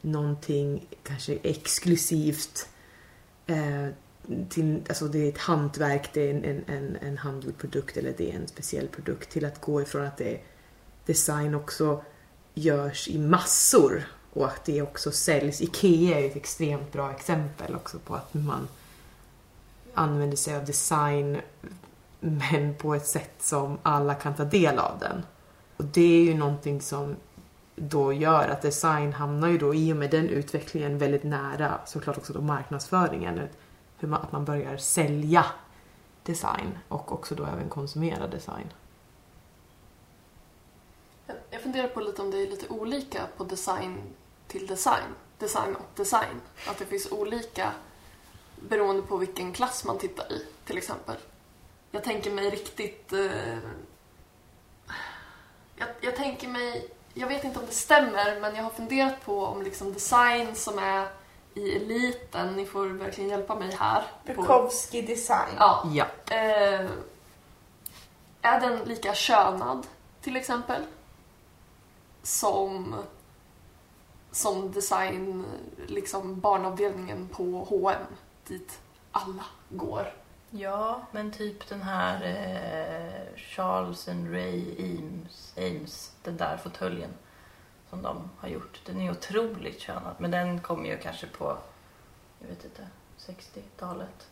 någonting 0.00 0.86
kanske 1.02 1.38
exklusivt. 1.42 2.68
Eh, 3.46 3.88
till, 4.48 4.82
alltså 4.88 5.08
det 5.08 5.18
är 5.18 5.28
ett 5.28 5.38
hantverk, 5.38 6.10
det 6.12 6.30
är 6.30 6.34
en, 6.34 6.64
en, 6.66 6.96
en 6.96 7.18
handgjord 7.18 7.58
produkt 7.58 7.96
eller 7.96 8.14
det 8.16 8.30
är 8.32 8.36
en 8.36 8.48
speciell 8.48 8.88
produkt 8.88 9.30
till 9.30 9.44
att 9.44 9.60
gå 9.60 9.82
ifrån 9.82 10.06
att 10.06 10.16
det 10.16 10.40
design 11.06 11.54
också 11.54 12.04
görs 12.54 13.08
i 13.08 13.18
massor 13.18 14.04
och 14.34 14.46
att 14.46 14.64
det 14.64 14.82
också 14.82 15.10
säljs. 15.10 15.60
IKEA 15.60 16.20
är 16.20 16.26
ett 16.26 16.36
extremt 16.36 16.92
bra 16.92 17.10
exempel 17.10 17.74
också 17.74 17.98
på 17.98 18.14
att 18.14 18.34
man 18.34 18.68
använder 19.94 20.36
sig 20.36 20.56
av 20.56 20.64
design 20.64 21.40
men 22.20 22.74
på 22.74 22.94
ett 22.94 23.06
sätt 23.06 23.34
som 23.38 23.78
alla 23.82 24.14
kan 24.14 24.34
ta 24.34 24.44
del 24.44 24.78
av 24.78 24.98
den. 24.98 25.22
Och 25.76 25.84
det 25.84 26.16
är 26.20 26.24
ju 26.24 26.34
någonting 26.34 26.80
som 26.80 27.16
då 27.76 28.12
gör 28.12 28.48
att 28.48 28.62
design 28.62 29.12
hamnar 29.12 29.48
ju 29.48 29.58
då 29.58 29.74
i 29.74 29.92
och 29.92 29.96
med 29.96 30.10
den 30.10 30.28
utvecklingen 30.28 30.98
väldigt 30.98 31.24
nära 31.24 31.80
såklart 31.86 32.18
också 32.18 32.32
då 32.32 32.40
marknadsföringen. 32.40 33.40
Hur 33.98 34.08
man, 34.08 34.22
att 34.22 34.32
man 34.32 34.44
börjar 34.44 34.76
sälja 34.76 35.44
design 36.22 36.78
och 36.88 37.12
också 37.12 37.34
då 37.34 37.44
även 37.44 37.68
konsumera 37.68 38.26
design. 38.26 38.66
Jag 41.50 41.60
funderar 41.62 41.88
på 41.88 42.00
lite 42.00 42.22
om 42.22 42.30
det 42.30 42.36
är 42.36 42.46
lite 42.46 42.68
olika 42.68 43.20
på 43.36 43.44
design 43.44 43.98
till 44.54 44.66
design. 44.66 45.14
Design 45.38 45.76
och 45.76 45.90
design. 45.96 46.40
Att 46.66 46.78
det 46.78 46.86
finns 46.86 47.12
olika 47.12 47.72
beroende 48.56 49.02
på 49.02 49.16
vilken 49.16 49.52
klass 49.52 49.84
man 49.84 49.98
tittar 49.98 50.32
i, 50.32 50.46
till 50.64 50.78
exempel. 50.78 51.16
Jag 51.90 52.04
tänker 52.04 52.30
mig 52.30 52.50
riktigt... 52.50 53.12
Eh, 53.12 53.58
jag, 55.76 55.88
jag, 56.00 56.16
tänker 56.16 56.48
mig... 56.48 56.90
Jag 57.14 57.28
vet 57.28 57.44
inte 57.44 57.58
om 57.58 57.66
det 57.66 57.72
stämmer, 57.72 58.40
men 58.40 58.56
jag 58.56 58.62
har 58.62 58.70
funderat 58.70 59.24
på 59.24 59.44
om 59.44 59.62
liksom 59.62 59.92
design 59.92 60.54
som 60.54 60.78
är 60.78 61.08
i 61.54 61.76
eliten, 61.76 62.56
ni 62.56 62.66
får 62.66 62.86
verkligen 62.86 63.30
hjälpa 63.30 63.54
mig 63.54 63.76
här. 63.80 64.04
Bukowski 64.26 65.02
design. 65.02 65.54
Ja. 65.58 65.90
ja. 65.94 66.06
Eh, 66.36 66.90
är 68.42 68.60
den 68.60 68.78
lika 68.78 69.14
könad, 69.14 69.86
till 70.20 70.36
exempel? 70.36 70.82
Som 72.22 72.94
som 74.34 74.72
design, 74.72 75.44
liksom 75.86 76.40
barnavdelningen 76.40 77.28
på 77.28 77.66
H&M 77.68 78.06
dit 78.48 78.80
alla 79.12 79.44
går. 79.68 80.12
Ja, 80.50 81.06
men 81.12 81.32
typ 81.32 81.68
den 81.68 81.82
här 81.82 82.22
eh, 82.24 83.36
Charles 83.36 84.08
and 84.08 84.32
Ray 84.32 84.74
Ames, 84.78 85.54
Ames, 85.56 86.12
den 86.22 86.36
där 86.36 86.56
fåtöljen 86.56 87.10
som 87.90 88.02
de 88.02 88.30
har 88.38 88.48
gjort. 88.48 88.80
Den 88.86 89.00
är 89.00 89.10
otroligt 89.10 89.80
könad, 89.80 90.14
men 90.18 90.30
den 90.30 90.60
kommer 90.60 90.88
ju 90.88 90.98
kanske 90.98 91.26
på, 91.26 91.58
jag 92.40 92.48
vet 92.48 92.64
inte, 92.64 92.86
60-talet. 93.18 94.28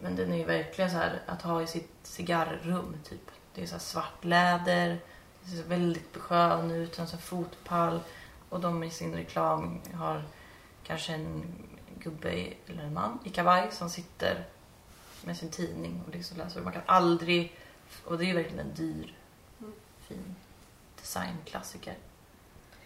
Men 0.00 0.16
den 0.16 0.32
är 0.32 0.36
ju 0.36 0.44
verkligen 0.44 0.90
så 0.90 0.96
här 0.96 1.22
att 1.26 1.42
ha 1.42 1.62
i 1.62 1.66
sitt 1.66 1.92
cigarrrum, 2.02 2.96
typ. 3.04 3.30
Det 3.54 3.62
är 3.62 3.66
så 3.66 3.72
här 3.72 3.80
svart 3.80 4.24
läder, 4.24 4.98
det 5.40 5.50
ser 5.50 5.62
väldigt 5.62 6.16
skön 6.16 6.70
ut, 6.70 6.98
en 6.98 7.06
sån 7.06 7.18
fotpall. 7.18 8.00
Och 8.52 8.60
de 8.60 8.84
i 8.84 8.90
sin 8.90 9.14
reklam 9.14 9.80
har 9.94 10.22
kanske 10.84 11.12
en 11.12 11.44
gubbe 11.98 12.52
eller 12.66 12.82
en 12.82 12.94
man 12.94 13.18
i 13.24 13.30
kavaj 13.30 13.72
som 13.72 13.90
sitter 13.90 14.44
med 15.24 15.36
sin 15.36 15.50
tidning 15.50 16.02
och 16.06 16.14
liksom 16.14 16.36
läser. 16.38 16.60
Man 16.60 16.72
kan 16.72 16.82
aldrig... 16.86 17.58
Och 18.04 18.18
det 18.18 18.24
är 18.24 18.26
ju 18.26 18.34
verkligen 18.34 18.66
en 18.66 18.74
dyr, 18.74 19.14
Mm. 19.60 19.72
fin 20.08 20.34
designklassiker. 21.00 21.94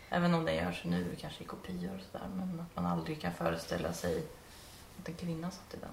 Även 0.08 0.34
om 0.34 0.44
det 0.44 0.54
görs 0.54 0.84
nu 0.84 1.16
kanske 1.20 1.44
i 1.44 1.46
kopior 1.46 1.94
och 1.94 2.12
sådär. 2.12 2.28
Men 2.34 2.60
att 2.60 2.76
man 2.76 2.86
aldrig 2.86 3.20
kan 3.20 3.34
föreställa 3.34 3.92
sig 3.92 4.26
att 5.00 5.08
en 5.08 5.14
kvinna 5.14 5.50
satt 5.50 5.74
i 5.74 5.76
den. 5.76 5.90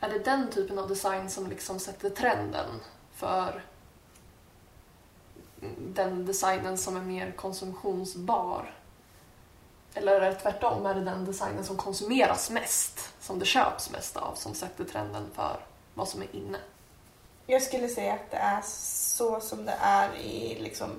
Är 0.00 0.08
det 0.18 0.24
den 0.24 0.50
typen 0.50 0.78
av 0.78 0.88
design 0.88 1.30
som 1.30 1.46
liksom 1.46 1.78
sätter 1.78 2.10
trenden 2.10 2.80
för 3.12 3.62
den 5.78 6.26
designen 6.26 6.78
som 6.78 6.96
är 6.96 7.00
mer 7.00 7.32
konsumtionsbar? 7.32 8.74
Eller 9.94 10.20
är 10.20 10.30
det 10.30 10.34
tvärtom? 10.34 10.86
Är 10.86 10.94
det 10.94 11.00
den 11.00 11.24
designen 11.24 11.64
som 11.64 11.76
konsumeras 11.76 12.50
mest, 12.50 13.12
som 13.20 13.38
det 13.38 13.44
köps 13.44 13.90
mest 13.90 14.16
av, 14.16 14.34
som 14.34 14.54
sätter 14.54 14.84
trenden 14.84 15.24
för 15.34 15.56
vad 15.94 16.08
som 16.08 16.22
är 16.22 16.36
inne? 16.36 16.58
Jag 17.46 17.62
skulle 17.62 17.88
säga 17.88 18.14
att 18.14 18.30
det 18.30 18.36
är 18.36 18.60
så 18.66 19.40
som 19.40 19.64
det 19.64 19.76
är 19.80 20.16
i, 20.16 20.58
liksom, 20.60 20.90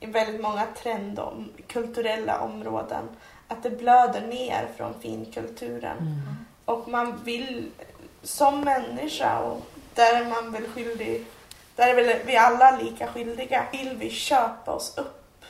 i 0.00 0.06
väldigt 0.06 0.40
många 0.40 0.66
trendom, 0.66 1.52
kulturella 1.66 2.40
områden. 2.40 3.08
Att 3.48 3.62
det 3.62 3.70
blöder 3.70 4.26
ner 4.26 4.68
från 4.76 5.00
finkulturen. 5.00 5.98
Mm. 5.98 6.36
Och 6.64 6.88
man 6.88 7.24
vill, 7.24 7.70
som 8.22 8.60
människa, 8.60 9.38
och 9.40 9.66
där 9.94 10.20
är 10.20 10.24
man 10.24 10.52
väl 10.52 10.66
skyldig, 10.66 11.26
där 11.76 11.88
är 11.88 11.94
väl 11.94 12.26
vi 12.26 12.36
alla 12.36 12.76
lika 12.76 13.06
skyldiga, 13.06 13.66
vill 13.72 13.96
vi 13.96 14.10
köpa 14.10 14.72
oss 14.72 14.98
upp. 14.98 15.44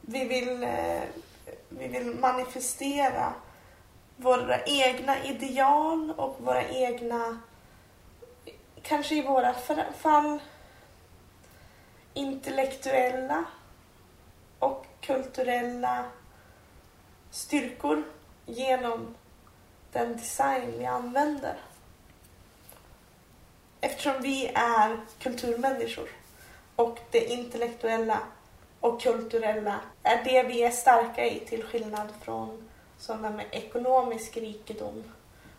Vi 0.00 0.24
vill, 0.24 0.62
eh, 0.62 1.02
vi 1.68 1.88
vill 1.88 2.14
manifestera 2.14 3.32
våra 4.16 4.64
egna 4.64 5.24
ideal 5.24 6.12
och 6.16 6.36
våra 6.40 6.68
egna, 6.68 7.38
kanske 8.82 9.14
i 9.14 9.22
våra 9.22 9.54
fall, 9.98 10.38
intellektuella 12.14 13.44
och 14.58 14.86
kulturella 15.00 16.04
styrkor 17.30 18.02
genom 18.46 19.14
den 19.92 20.16
design 20.16 20.74
vi 20.78 20.86
använder. 20.86 21.56
Eftersom 23.80 24.22
vi 24.22 24.46
är 24.54 25.00
kulturmänniskor 25.18 26.08
och 26.76 26.98
det 27.10 27.24
intellektuella 27.24 28.20
och 28.80 29.00
kulturella 29.00 29.80
är 30.02 30.24
det 30.24 30.42
vi 30.42 30.62
är 30.62 30.70
starka 30.70 31.26
i 31.26 31.40
till 31.40 31.62
skillnad 31.62 32.08
från 32.22 32.68
sådana 32.98 33.30
med 33.30 33.46
ekonomisk 33.50 34.36
rikedom 34.36 35.04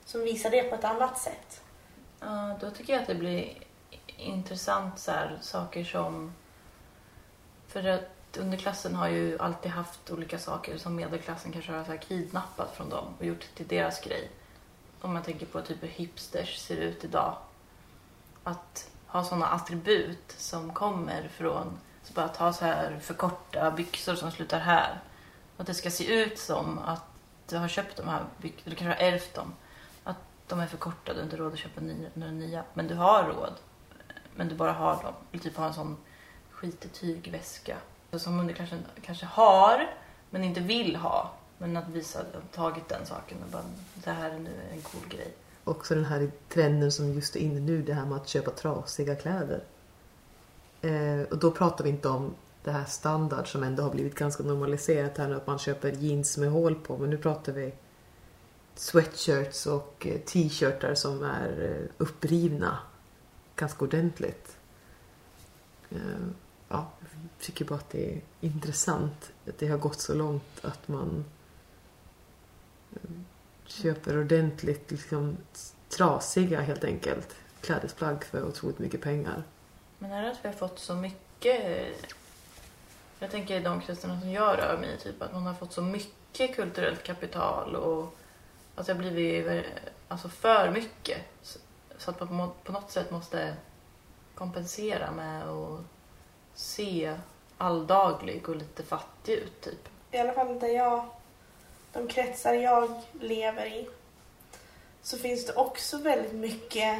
som 0.05 0.21
visar 0.21 0.49
det 0.49 0.63
på 0.63 0.75
ett 0.75 0.83
annat 0.83 1.19
sätt. 1.19 1.61
Ja, 2.19 2.57
då 2.61 2.71
tycker 2.71 2.93
jag 2.93 3.01
att 3.01 3.07
det 3.07 3.15
blir 3.15 3.53
intressant 4.17 4.99
så 4.99 5.11
här, 5.11 5.37
saker 5.41 5.83
som... 5.83 6.33
För 7.67 7.87
att 7.87 8.37
underklassen 8.37 8.95
har 8.95 9.09
ju 9.09 9.39
alltid 9.39 9.71
haft 9.71 10.11
olika 10.11 10.39
saker 10.39 10.77
som 10.77 10.95
medelklassen 10.95 11.51
kanske 11.51 11.71
har 11.71 11.83
så 11.83 11.91
här 11.91 11.97
kidnappat 11.97 12.75
från 12.75 12.89
dem 12.89 13.05
och 13.19 13.25
gjort 13.25 13.45
till 13.55 13.67
deras 13.67 14.01
grej. 14.01 14.29
Om 15.01 15.13
man 15.13 15.23
tänker 15.23 15.45
på 15.45 15.61
typ 15.61 15.83
hur 15.83 15.87
hipsters 15.87 16.57
ser 16.57 16.77
ut 16.77 17.03
idag. 17.03 17.37
Att 18.49 18.89
ha 19.07 19.23
sådana 19.23 19.45
attribut 19.45 20.35
som 20.37 20.73
kommer 20.73 21.27
från... 21.27 21.79
Så 22.03 22.13
bara 22.13 22.25
att 22.25 22.37
ha 22.37 22.53
så 22.53 22.65
här 22.65 22.99
för 23.01 23.13
korta 23.13 23.71
byxor 23.71 24.15
som 24.15 24.31
slutar 24.31 24.59
här. 24.59 25.01
Och 25.55 25.61
att 25.61 25.67
det 25.67 25.73
ska 25.73 25.91
se 25.91 26.13
ut 26.13 26.39
som 26.39 26.79
att 26.79 27.03
du 27.47 27.57
har 27.57 27.67
köpt 27.67 27.97
de 27.97 28.07
här 28.07 28.23
byxorna, 28.37 28.63
eller 28.65 28.75
kanske 28.75 29.03
har 29.03 29.11
ärvt 29.11 29.33
dem 29.33 29.55
Att 30.03 30.17
de 30.47 30.59
är 30.59 30.67
för 30.67 30.77
korta, 30.77 31.13
du 31.13 31.19
har 31.19 31.23
inte 31.23 31.37
råd 31.37 31.53
att 31.53 31.59
köpa 31.59 31.81
nya, 31.81 32.09
några 32.13 32.31
nya. 32.31 32.63
Men 32.73 32.87
du 32.87 32.95
har 32.95 33.23
råd. 33.23 33.53
Men 34.35 34.49
du 34.49 34.55
bara 34.55 34.71
har 34.71 35.03
dem. 35.03 35.13
Eller 35.31 35.43
typ 35.43 35.57
har 35.57 35.67
en 35.67 35.73
sån 35.73 35.97
skitig 36.51 36.93
tygväska. 36.93 37.77
Som 38.11 38.47
du 38.47 38.53
kanske 39.01 39.25
har, 39.25 39.87
men 40.29 40.43
inte 40.43 40.59
vill 40.59 40.95
ha. 40.95 41.31
Men 41.57 41.77
att 41.77 41.89
visa 41.89 42.19
att 42.19 42.31
du 42.31 42.37
har 42.37 42.69
tagit 42.71 42.89
den 42.89 43.05
saken 43.05 43.37
och 43.43 43.49
bara, 43.49 43.63
det 43.93 44.11
här 44.11 44.29
är 44.29 44.39
nu 44.39 44.69
en 44.71 44.81
cool 44.81 45.09
grej. 45.09 45.33
Också 45.69 45.95
den 45.95 46.05
här 46.05 46.31
trenden 46.49 46.91
som 46.91 47.13
just 47.13 47.35
är 47.35 47.39
inne 47.39 47.59
nu, 47.59 47.81
det 47.81 47.93
här 47.93 48.05
med 48.05 48.17
att 48.17 48.27
köpa 48.27 48.51
trasiga 48.51 49.15
kläder. 49.15 49.63
Eh, 50.81 51.21
och 51.31 51.37
då 51.37 51.51
pratar 51.51 51.83
vi 51.83 51.89
inte 51.89 52.09
om 52.09 52.35
det 52.63 52.71
här 52.71 52.85
standard 52.85 53.51
som 53.51 53.63
ändå 53.63 53.83
har 53.83 53.91
blivit 53.91 54.15
ganska 54.15 54.43
normaliserat 54.43 55.17
här 55.17 55.27
nu 55.27 55.35
att 55.35 55.47
man 55.47 55.59
köper 55.59 55.91
jeans 55.91 56.37
med 56.37 56.51
hål 56.51 56.75
på. 56.75 56.97
Men 56.97 57.09
nu 57.09 57.17
pratar 57.17 57.53
vi 57.53 57.73
sweatshirts 58.75 59.65
och 59.65 60.07
eh, 60.07 60.19
t-shirtar 60.19 60.95
som 60.95 61.23
är 61.23 61.61
eh, 61.61 61.91
upprivna 61.97 62.79
ganska 63.55 63.85
ordentligt. 63.85 64.57
Eh, 65.89 65.99
ja, 66.69 66.91
jag 66.99 67.09
tycker 67.39 67.65
bara 67.65 67.79
att 67.79 67.89
det 67.89 68.13
är 68.13 68.21
intressant 68.41 69.31
att 69.47 69.57
det 69.57 69.67
har 69.67 69.77
gått 69.77 69.99
så 69.99 70.13
långt 70.13 70.59
att 70.61 70.87
man 70.87 71.25
eh, 72.93 73.09
köper 73.71 74.19
ordentligt 74.19 74.91
liksom 74.91 75.37
trasiga 75.97 76.61
helt 76.61 76.83
enkelt 76.83 77.35
klädesplagg 77.61 78.23
för 78.23 78.43
otroligt 78.43 78.79
mycket 78.79 79.01
pengar. 79.01 79.43
Men 79.97 80.11
är 80.11 80.21
det 80.23 80.31
att 80.31 80.37
vi 80.45 80.47
har 80.47 80.55
fått 80.55 80.79
så 80.79 80.93
mycket... 80.95 81.87
Jag 83.19 83.31
tänker 83.31 83.55
i 83.59 83.63
de 83.63 83.81
kretsarna 83.81 84.19
som 84.19 84.31
jag 84.31 84.57
rör 84.57 84.77
mig 84.77 84.95
i, 84.95 84.97
typ 84.97 85.21
att 85.21 85.33
man 85.33 85.43
har 85.45 85.53
fått 85.53 85.73
så 85.73 85.81
mycket 85.81 86.55
kulturellt 86.55 87.03
kapital 87.03 87.75
och 87.75 88.15
att 88.75 88.85
det 88.85 88.93
har 88.93 88.99
blivit 88.99 89.65
alltså, 90.07 90.29
för 90.29 90.71
mycket. 90.71 91.17
Så- 91.41 91.59
att 92.05 92.19
man 92.19 92.27
på- 92.49 92.53
på 92.63 92.71
något 92.71 92.91
sätt 92.91 93.11
måste 93.11 93.55
kompensera 94.35 95.11
med 95.11 95.47
att 95.49 95.79
se 96.55 97.15
alldaglig 97.57 98.49
och 98.49 98.55
lite 98.55 98.83
fattig 98.83 99.33
ut, 99.33 99.61
typ. 99.61 99.89
I 100.11 100.17
alla 100.17 100.33
fall 100.33 100.59
där 100.59 100.67
jag, 100.67 101.05
de 101.93 102.07
kretsar 102.07 102.53
jag 102.53 103.01
lever 103.19 103.65
i, 103.65 103.89
så 105.01 105.17
finns 105.17 105.45
det 105.45 105.53
också 105.53 105.97
väldigt 105.97 106.33
mycket 106.33 106.97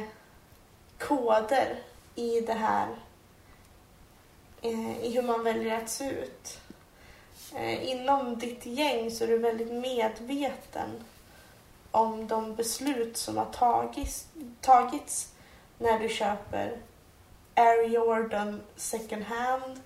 koder 0.98 1.78
i 2.14 2.40
det 2.40 2.52
här, 2.52 2.88
eh, 4.62 5.04
i 5.04 5.12
hur 5.14 5.22
man 5.22 5.44
väljer 5.44 5.82
att 5.82 5.90
se 5.90 6.10
ut. 6.10 6.60
Eh, 7.54 7.90
inom 7.90 8.38
ditt 8.38 8.66
gäng 8.66 9.10
så 9.10 9.24
är 9.24 9.28
du 9.28 9.38
väldigt 9.38 9.72
medveten 9.72 11.04
om 11.90 12.26
de 12.26 12.54
beslut 12.54 13.16
som 13.16 13.36
har 13.36 13.52
tagits, 13.52 14.26
tagits 14.60 15.32
när 15.78 15.98
du 15.98 16.08
köper 16.08 16.78
Air 17.54 17.88
Jordan 17.88 18.60
second 18.76 19.22
hand 19.22 19.80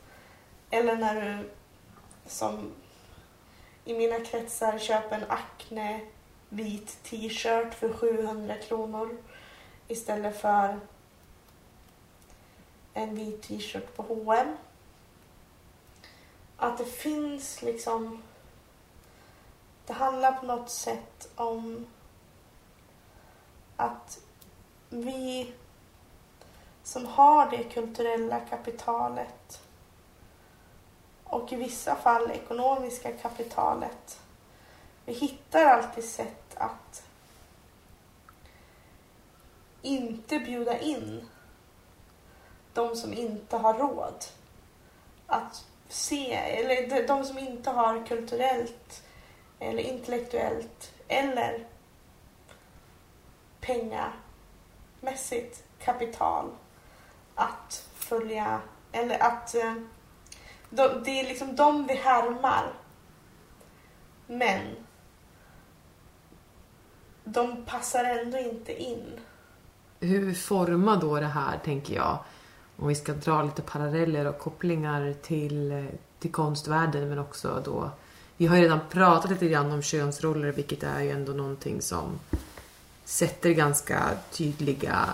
eller 0.71 0.97
när 0.97 1.14
du 1.21 1.51
som 2.27 2.73
i 3.85 3.94
mina 3.94 4.20
kretsar 4.20 4.79
köpa 4.79 5.14
en 5.14 5.31
Acne 5.31 6.01
vit 6.49 7.03
t-shirt 7.03 7.75
för 7.75 7.92
700 7.92 8.55
kronor 8.57 9.16
istället 9.88 10.40
för 10.40 10.81
en 12.94 13.14
vit 13.14 13.42
t-shirt 13.42 13.97
på 13.97 14.03
H&M. 14.03 14.57
Att 16.57 16.79
det 16.79 16.85
finns 16.85 17.62
liksom... 17.62 18.23
Det 19.87 19.92
handlar 19.92 20.33
på 20.33 20.47
något 20.47 20.70
sätt 20.70 21.29
om 21.35 21.87
att 23.77 24.20
vi 24.90 25.53
som 26.83 27.07
har 27.07 27.51
det 27.51 27.64
kulturella 27.64 28.40
kapitalet 28.40 29.63
och 31.35 31.53
i 31.53 31.57
vissa 31.57 31.97
fall 31.97 32.31
ekonomiska 32.31 33.12
kapitalet. 33.12 34.20
Vi 35.05 35.12
hittar 35.12 35.64
alltid 35.64 36.05
sätt 36.05 36.55
att 36.57 37.03
inte 39.83 40.38
bjuda 40.38 40.79
in 40.79 41.29
de 42.73 42.97
som 42.97 43.12
inte 43.12 43.57
har 43.57 43.75
råd 43.75 44.25
att 45.27 45.64
se, 45.88 46.33
eller 46.35 46.88
de- 46.88 47.07
de 47.07 47.25
som 47.25 47.38
inte 47.38 47.70
har 47.70 48.07
kulturellt 48.07 49.03
eller 49.59 49.83
intellektuellt 49.83 50.92
eller 51.09 51.66
pengamässigt 53.61 55.64
kapital 55.79 56.51
att 57.35 57.88
följa 57.94 58.61
eller 58.92 59.23
att 59.23 59.55
eh, 59.55 59.75
de, 60.77 61.03
det 61.05 61.21
är 61.21 61.29
liksom 61.29 61.57
de 61.57 61.87
vi 61.87 61.95
härmar. 61.95 62.73
Men 64.27 64.61
de 67.25 67.65
passar 67.67 68.05
ändå 68.05 68.39
inte 68.39 68.83
in. 68.83 69.21
Hur 70.01 70.35
formar 70.35 70.97
då 70.97 71.21
det 71.21 71.27
här, 71.27 71.59
tänker 71.65 71.95
jag, 71.95 72.19
om 72.77 72.89
vi 72.89 72.95
ska 72.95 73.13
dra 73.13 73.43
lite 73.43 73.63
paralleller 73.63 74.27
och 74.27 74.39
kopplingar 74.39 75.15
till, 75.23 75.87
till 76.19 76.33
konstvärlden 76.33 77.09
men 77.09 77.19
också 77.19 77.63
då 77.65 77.91
vi 78.37 78.47
har 78.47 78.57
ju 78.57 78.63
redan 78.63 78.81
pratat 78.91 79.31
lite 79.31 79.49
grann 79.49 79.73
om 79.73 79.83
könsroller 79.83 80.53
vilket 80.53 80.83
är 80.83 81.01
ju 81.01 81.11
ändå 81.11 81.33
någonting 81.33 81.83
som 81.83 82.21
sätter 83.05 83.51
ganska 83.51 84.11
tydliga 84.31 85.09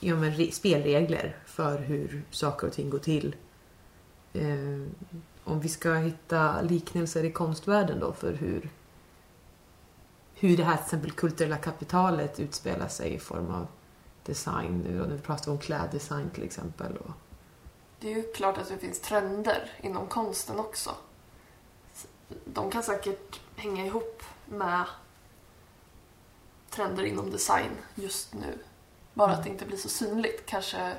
ja, 0.00 0.14
men, 0.14 0.52
spelregler 0.52 1.36
för 1.46 1.78
hur 1.78 2.22
saker 2.30 2.66
och 2.66 2.72
ting 2.72 2.90
går 2.90 2.98
till. 2.98 3.34
Eh, 4.32 4.86
om 5.44 5.60
vi 5.60 5.68
ska 5.68 5.94
hitta 5.94 6.62
liknelser 6.62 7.24
i 7.24 7.32
konstvärlden 7.32 8.00
då 8.00 8.12
för 8.12 8.32
hur, 8.32 8.70
hur 10.34 10.56
det 10.56 10.64
här 10.64 10.76
till 10.76 10.84
exempel 10.84 11.10
kulturella 11.10 11.56
kapitalet 11.56 12.40
utspelar 12.40 12.88
sig 12.88 13.14
i 13.14 13.18
form 13.18 13.50
av 13.50 13.66
design. 14.24 14.84
Nu, 14.86 15.06
nu 15.06 15.18
pratar 15.18 15.44
vi 15.44 15.50
om 15.50 15.58
kläddesign 15.58 16.30
till 16.30 16.42
exempel. 16.42 16.96
Och, 16.96 17.10
Det 18.00 18.12
är 18.12 18.16
ju 18.16 18.32
klart 18.32 18.58
att 18.58 18.68
det 18.68 18.78
finns 18.78 19.00
trender 19.00 19.70
inom 19.80 20.06
konsten 20.06 20.58
också. 20.58 20.94
De 22.44 22.70
kan 22.70 22.82
säkert 22.82 23.40
hänga 23.56 23.86
ihop 23.86 24.22
med 24.46 24.84
trender 26.70 27.04
inom 27.04 27.30
design 27.30 27.70
just 27.94 28.34
nu. 28.34 28.58
Bara 29.14 29.32
att 29.32 29.44
det 29.44 29.50
inte 29.50 29.66
blir 29.66 29.76
så 29.76 29.88
synligt, 29.88 30.46
kanske 30.46 30.94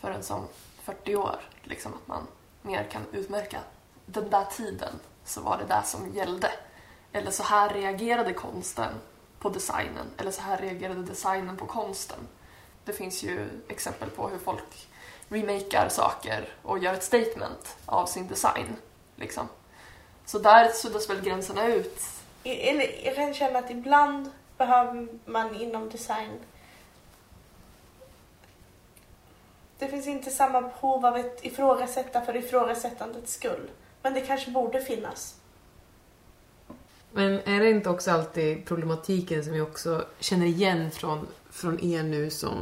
för 0.00 0.10
en 0.10 0.22
som 0.22 0.46
40 0.82 1.16
år. 1.16 1.40
Liksom 1.62 1.94
att 1.94 2.08
man 2.08 2.26
mer 2.64 2.84
kan 2.84 3.02
utmärka 3.12 3.60
den 4.06 4.30
där 4.30 4.44
tiden 4.44 5.00
så 5.24 5.40
var 5.40 5.58
det 5.58 5.64
där 5.64 5.82
som 5.82 6.14
gällde. 6.14 6.50
Eller 7.12 7.30
så 7.30 7.42
här 7.42 7.74
reagerade 7.74 8.32
konsten 8.32 8.92
på 9.38 9.48
designen. 9.48 10.06
Eller 10.16 10.30
så 10.30 10.42
här 10.42 10.58
reagerade 10.58 11.02
designen 11.02 11.56
på 11.56 11.66
konsten. 11.66 12.18
Det 12.84 12.92
finns 12.92 13.22
ju 13.22 13.48
exempel 13.68 14.10
på 14.10 14.28
hur 14.28 14.38
folk 14.38 14.88
remakar 15.28 15.88
saker 15.88 16.48
och 16.62 16.78
gör 16.78 16.94
ett 16.94 17.02
statement 17.02 17.76
av 17.86 18.06
sin 18.06 18.28
design. 18.28 18.76
Liksom. 19.16 19.48
Så 20.26 20.38
där 20.38 20.68
suddas 20.68 21.10
väl 21.10 21.20
gränserna 21.20 21.66
ut. 21.66 22.02
Eller 22.44 23.06
jag 23.06 23.14
kan 23.14 23.34
känna 23.34 23.58
att 23.58 23.70
ibland 23.70 24.30
behöver 24.58 25.08
man 25.24 25.54
inom 25.54 25.90
design 25.90 26.40
det 29.84 29.90
finns 29.90 30.06
inte 30.06 30.30
samma 30.30 30.60
behov 30.60 31.06
av 31.06 31.16
ett 31.16 31.44
ifrågasätta 31.44 32.20
för 32.20 32.36
ifrågasättandets 32.36 33.34
skull. 33.34 33.70
Men 34.02 34.14
det 34.14 34.20
kanske 34.20 34.50
borde 34.50 34.80
finnas. 34.80 35.40
Men 37.12 37.32
är 37.32 37.60
det 37.60 37.70
inte 37.70 37.90
också 37.90 38.10
alltid 38.10 38.66
problematiken 38.66 39.44
som 39.44 39.56
jag 39.56 39.68
också 39.68 40.04
känner 40.20 40.46
igen 40.46 40.90
från, 40.90 41.26
från 41.50 41.84
er 41.84 42.02
nu 42.02 42.30
som 42.30 42.58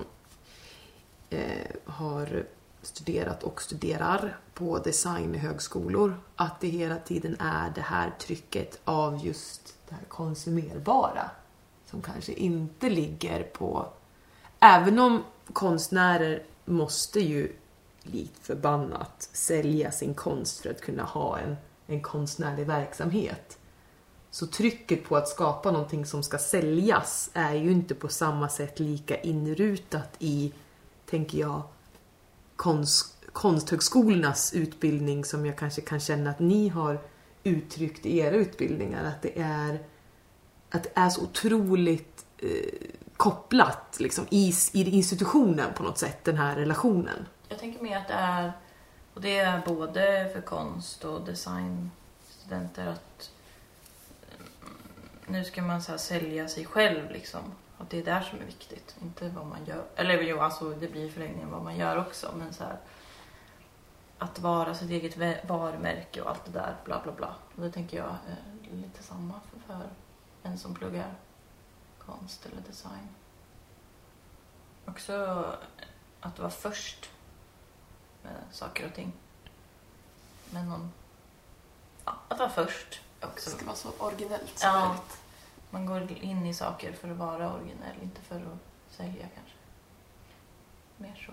eh, 1.31 1.71
har 1.85 2.45
studerat 2.83 3.43
och 3.43 3.63
studerar 3.63 4.37
på 4.55 4.79
designhögskolor? 4.79 6.15
Att 6.37 6.61
det 6.61 6.69
hela 6.69 6.97
tiden 6.97 7.37
är 7.41 7.73
det 7.75 7.81
här 7.81 8.11
trycket 8.19 8.81
av 8.85 9.27
just 9.27 9.77
det 9.89 9.95
här 9.95 10.05
konsumerbara 10.09 11.31
som 11.87 12.03
kanske 12.03 12.33
inte 12.33 12.91
ligger 12.91 13.43
på... 13.43 13.87
Även 14.61 14.99
om 14.99 15.25
konstnärer 15.53 16.43
måste 16.65 17.21
ju 17.21 17.53
likt 18.03 18.47
förbannat 18.47 19.29
sälja 19.33 19.93
sin 19.93 20.15
konst 20.15 20.61
för 20.61 20.71
att 20.71 20.81
kunna 20.81 21.03
ha 21.03 21.39
en, 21.39 21.57
en 21.87 22.03
konstnärlig 22.03 22.67
verksamhet. 22.67 23.59
Så 24.31 24.47
trycket 24.47 25.05
på 25.05 25.17
att 25.17 25.29
skapa 25.29 25.71
någonting 25.71 26.07
som 26.07 26.23
ska 26.23 26.39
säljas 26.39 27.31
är 27.33 27.55
ju 27.55 27.73
inte 27.73 27.95
på 27.95 28.09
samma 28.09 28.49
sätt 28.49 28.81
lika 28.81 29.21
inrutat 29.21 30.17
i, 30.19 30.53
tänker 31.07 31.39
jag, 31.39 31.63
konst, 32.57 33.17
konsthögskolornas 33.33 34.53
utbildning 34.55 35.25
som 35.25 35.47
jag 35.47 35.59
kanske 35.59 35.81
kan 35.81 36.01
känna 36.01 36.31
att 36.31 36.41
ni 36.41 36.69
har 36.69 37.01
uttryckt 37.45 38.07
i 38.07 38.19
era 38.19 38.37
utbildningar. 38.37 39.05
Att 39.05 39.23
det 39.23 39.41
är, 39.41 39.87
att 40.71 40.83
det 40.83 40.91
är 40.95 41.09
så 41.09 41.23
otroligt 41.23 42.27
eh, 42.39 42.49
kopplat 43.23 44.01
liksom, 44.01 44.27
i, 44.31 44.53
i 44.73 44.91
institutionen 44.91 45.75
på 45.75 45.83
något 45.83 45.99
sätt, 45.99 46.25
den 46.25 46.37
här 46.37 46.57
relationen. 46.57 47.27
Jag 47.49 47.59
tänker 47.59 47.83
mer 47.83 47.97
att 47.97 48.09
det 48.09 48.15
är, 48.15 48.53
och 49.15 49.21
det 49.21 49.39
är 49.39 49.63
både 49.67 50.31
för 50.33 50.41
konst 50.41 51.05
och 51.05 51.21
designstudenter 51.25 52.87
att 52.87 53.31
nu 55.27 55.45
ska 55.45 55.63
man 55.63 55.83
så 55.83 55.91
här 55.91 55.99
sälja 55.99 56.49
sig 56.49 56.65
själv 56.65 57.11
liksom. 57.11 57.41
Att 57.79 57.91
det 57.91 57.99
är 57.99 58.05
där 58.05 58.21
som 58.21 58.39
är 58.39 58.45
viktigt, 58.45 58.97
inte 59.03 59.29
vad 59.29 59.47
man 59.47 59.65
gör. 59.65 59.85
Eller 59.97 60.23
jo, 60.23 60.41
alltså 60.41 60.71
det 60.71 60.89
blir 60.89 61.05
i 61.05 61.11
förlängningen 61.11 61.51
vad 61.51 61.63
man 61.63 61.77
gör 61.77 61.99
också, 61.99 62.33
men 62.39 62.53
så 62.53 62.65
här. 62.65 62.77
att 64.19 64.39
vara 64.39 64.75
sitt 64.75 64.91
eget 64.91 65.47
varumärke 65.49 66.21
och 66.21 66.31
allt 66.31 66.45
det 66.45 66.53
där, 66.53 66.77
bla 66.85 67.01
bla 67.03 67.13
bla. 67.13 67.35
Och 67.57 67.63
det 67.63 67.71
tänker 67.71 67.97
jag 67.97 68.17
är 68.73 68.77
lite 68.77 69.03
samma 69.03 69.35
för, 69.51 69.75
för 69.75 69.89
en 70.43 70.59
som 70.59 70.75
pluggar 70.75 71.15
konst 72.19 72.47
eller 72.47 72.61
design. 72.63 73.09
Också 74.87 75.45
att 76.21 76.39
vara 76.39 76.51
först 76.51 77.11
med 78.23 78.33
saker 78.53 78.87
och 78.87 78.95
ting. 78.95 79.13
Med 80.51 80.67
någon... 80.67 80.93
Ja, 82.05 82.15
att 82.29 82.39
vara 82.39 82.51
först 82.51 83.01
är 83.21 83.27
Det 83.27 83.33
också. 83.33 83.51
ska 83.51 83.65
vara 83.67 83.77
så 83.77 83.91
originellt 83.99 84.59
som 84.59 84.69
Ja. 84.71 84.89
möjligt. 84.89 85.19
Man 85.71 85.87
går 85.87 86.13
in 86.13 86.47
i 86.47 86.55
saker 86.55 86.93
för 86.93 87.11
att 87.11 87.17
vara 87.17 87.53
originell, 87.55 87.97
inte 88.03 88.21
för 88.21 88.37
att 88.37 88.95
sälja 88.97 89.27
kanske. 89.35 89.55
Mer 90.97 91.23
så. 91.27 91.33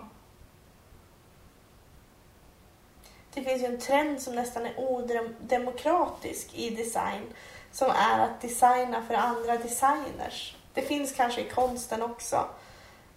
Det 3.34 3.44
finns 3.44 3.62
ju 3.62 3.66
en 3.66 3.80
trend 3.80 4.22
som 4.22 4.34
nästan 4.34 4.66
är 4.66 4.80
odemokratisk 4.80 6.54
i 6.54 6.70
design 6.76 7.32
som 7.72 7.90
är 7.90 8.18
att 8.18 8.40
designa 8.40 9.02
för 9.02 9.14
andra 9.14 9.56
designers. 9.58 10.56
Det 10.74 10.82
finns 10.82 11.12
kanske 11.12 11.40
i 11.40 11.48
konsten 11.48 12.02
också. 12.02 12.48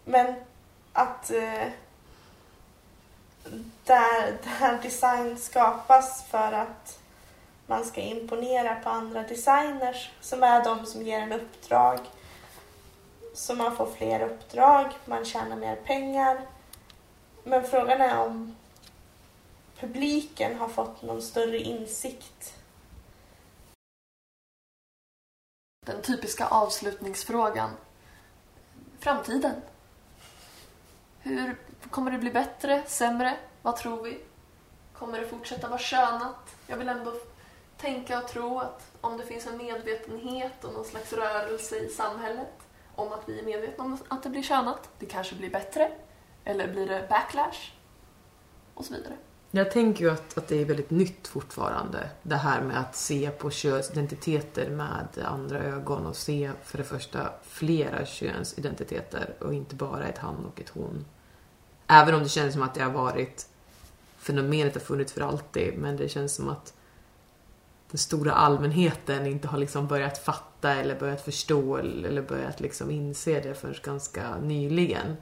Men 0.06 0.36
att 0.93 1.32
eh, 1.32 1.68
där, 3.84 4.38
där 4.43 4.82
design 4.82 5.38
skapas 5.38 6.24
för 6.24 6.51
att 6.51 6.99
man 7.68 7.86
ska 7.86 8.01
imponera 8.01 8.76
på 8.76 8.89
andra 8.89 9.24
designers 9.24 10.12
som 10.22 10.43
är 10.43 10.64
de 10.64 10.86
som 10.86 11.01
ger 11.01 11.20
en 11.20 11.32
uppdrag. 11.32 11.99
Så 13.34 13.56
man 13.56 13.76
får 13.76 13.86
fler 13.86 14.22
uppdrag, 14.22 14.86
man 15.06 15.26
tjänar 15.26 15.56
mer 15.56 15.76
pengar. 15.76 16.41
Men 17.43 17.64
frågan 17.64 18.01
är 18.01 18.20
om 18.20 18.56
publiken 19.80 20.60
har 20.60 20.68
fått 20.68 21.01
någon 21.01 21.22
större 21.22 21.58
insikt. 21.58 22.54
Den 25.86 26.01
typiska 26.01 26.47
avslutningsfrågan. 26.47 27.71
Framtiden. 28.99 29.55
Hur 31.19 31.57
kommer 31.89 32.11
det 32.11 32.17
bli 32.17 32.31
bättre, 32.31 32.84
sämre? 32.88 33.38
Vad 33.61 33.75
tror 33.75 34.03
vi? 34.03 34.21
Kommer 34.93 35.19
det 35.19 35.27
fortsätta 35.27 35.67
vara 35.67 35.79
könat? 35.79 36.55
Jag 36.67 36.77
vill 36.77 36.89
ändå 36.89 37.13
tänka 37.77 38.19
och 38.19 38.27
tro 38.27 38.59
att 38.59 38.91
om 39.01 39.17
det 39.17 39.25
finns 39.25 39.47
en 39.47 39.57
medvetenhet 39.57 40.63
och 40.63 40.73
någon 40.73 40.86
slags 40.86 41.13
rörelse 41.13 41.77
i 41.77 41.89
samhället 41.89 42.53
om 42.95 43.11
att 43.13 43.29
vi 43.29 43.39
är 43.39 43.43
medvetna 43.43 43.84
om 43.84 43.97
att 44.07 44.23
det 44.23 44.29
blir 44.29 44.43
könat, 44.43 44.89
det 44.99 45.05
kanske 45.05 45.36
blir 45.36 45.49
bättre. 45.49 45.91
Eller 46.43 46.67
blir 46.67 46.88
det 46.88 47.07
backlash? 47.09 47.71
Och 48.73 48.86
så 48.86 48.93
vidare. 48.93 49.17
Jag 49.56 49.72
tänker 49.72 50.06
ju 50.06 50.12
att, 50.12 50.38
att 50.38 50.47
det 50.47 50.62
är 50.62 50.66
väldigt 50.66 50.89
nytt 50.89 51.28
fortfarande. 51.28 52.10
Det 52.24 52.36
här 52.36 52.62
med 52.62 52.80
att 52.80 52.95
se 52.95 53.30
på 53.30 53.49
könsidentiteter 53.49 54.70
med 54.70 55.08
andra 55.26 55.60
ögon 55.64 56.06
och 56.06 56.16
se 56.16 56.51
för 56.64 56.78
det 56.78 56.84
första 56.84 57.34
flera 57.43 58.06
könsidentiteter 58.06 59.34
och 59.39 59.54
inte 59.54 59.76
bara 59.76 60.08
ett 60.08 60.18
han 60.18 60.45
och 60.45 60.62
ett 60.62 60.70
hon. 60.70 61.06
Även 61.88 62.16
om 62.16 62.24
det 62.24 62.30
känns 62.30 62.54
som 62.54 62.62
att 62.62 62.74
det 62.74 62.84
har 62.84 62.91
varit 62.91 63.47
fenomenet 64.18 64.74
har 64.74 64.82
funnits 64.82 65.14
för 65.14 65.22
alltid 65.22 65.78
men 65.78 65.97
det 65.97 66.10
känns 66.10 66.36
som 66.36 66.49
att 66.49 66.74
den 67.91 67.97
stora 67.97 68.32
allmänheten 68.32 69.28
inte 69.28 69.47
har 69.47 69.58
liksom 69.58 69.88
börjat 69.88 70.18
fatta 70.18 70.74
eller 70.74 70.99
börjat 70.99 71.22
förstå 71.22 71.78
eller 71.78 72.22
börjat 72.22 72.60
liksom 72.60 72.91
inse 72.91 73.39
det 73.39 73.54
förrän 73.54 73.76
ganska 73.84 74.38
nyligen. 74.38 75.16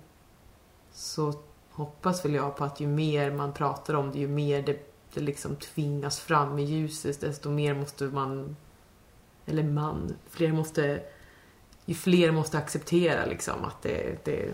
Så 0.94 1.34
hoppas 1.72 2.26
väl 2.26 2.34
jag 2.34 2.58
på 2.58 2.64
att 2.64 2.80
ju 2.80 2.88
mer 2.88 3.32
man 3.32 3.54
pratar 3.54 3.94
om 3.94 4.12
det, 4.12 4.20
ju 4.20 4.28
mer 4.28 4.62
det, 4.62 4.94
det 5.14 5.22
liksom 5.22 5.56
tvingas 5.56 6.20
fram 6.20 6.60
i 6.60 6.64
ljuset, 6.64 7.22
desto 7.22 7.50
mer 7.50 7.74
måste 7.74 8.04
man, 8.04 8.56
eller 9.46 9.64
man, 9.64 10.16
fler 10.30 10.52
måste, 10.52 11.04
ju 11.86 11.96
fler 11.96 12.32
måste 12.32 12.58
acceptera 12.58 13.26
liksom 13.26 13.66
att 13.66 13.82
det, 13.82 14.26
det 14.26 14.52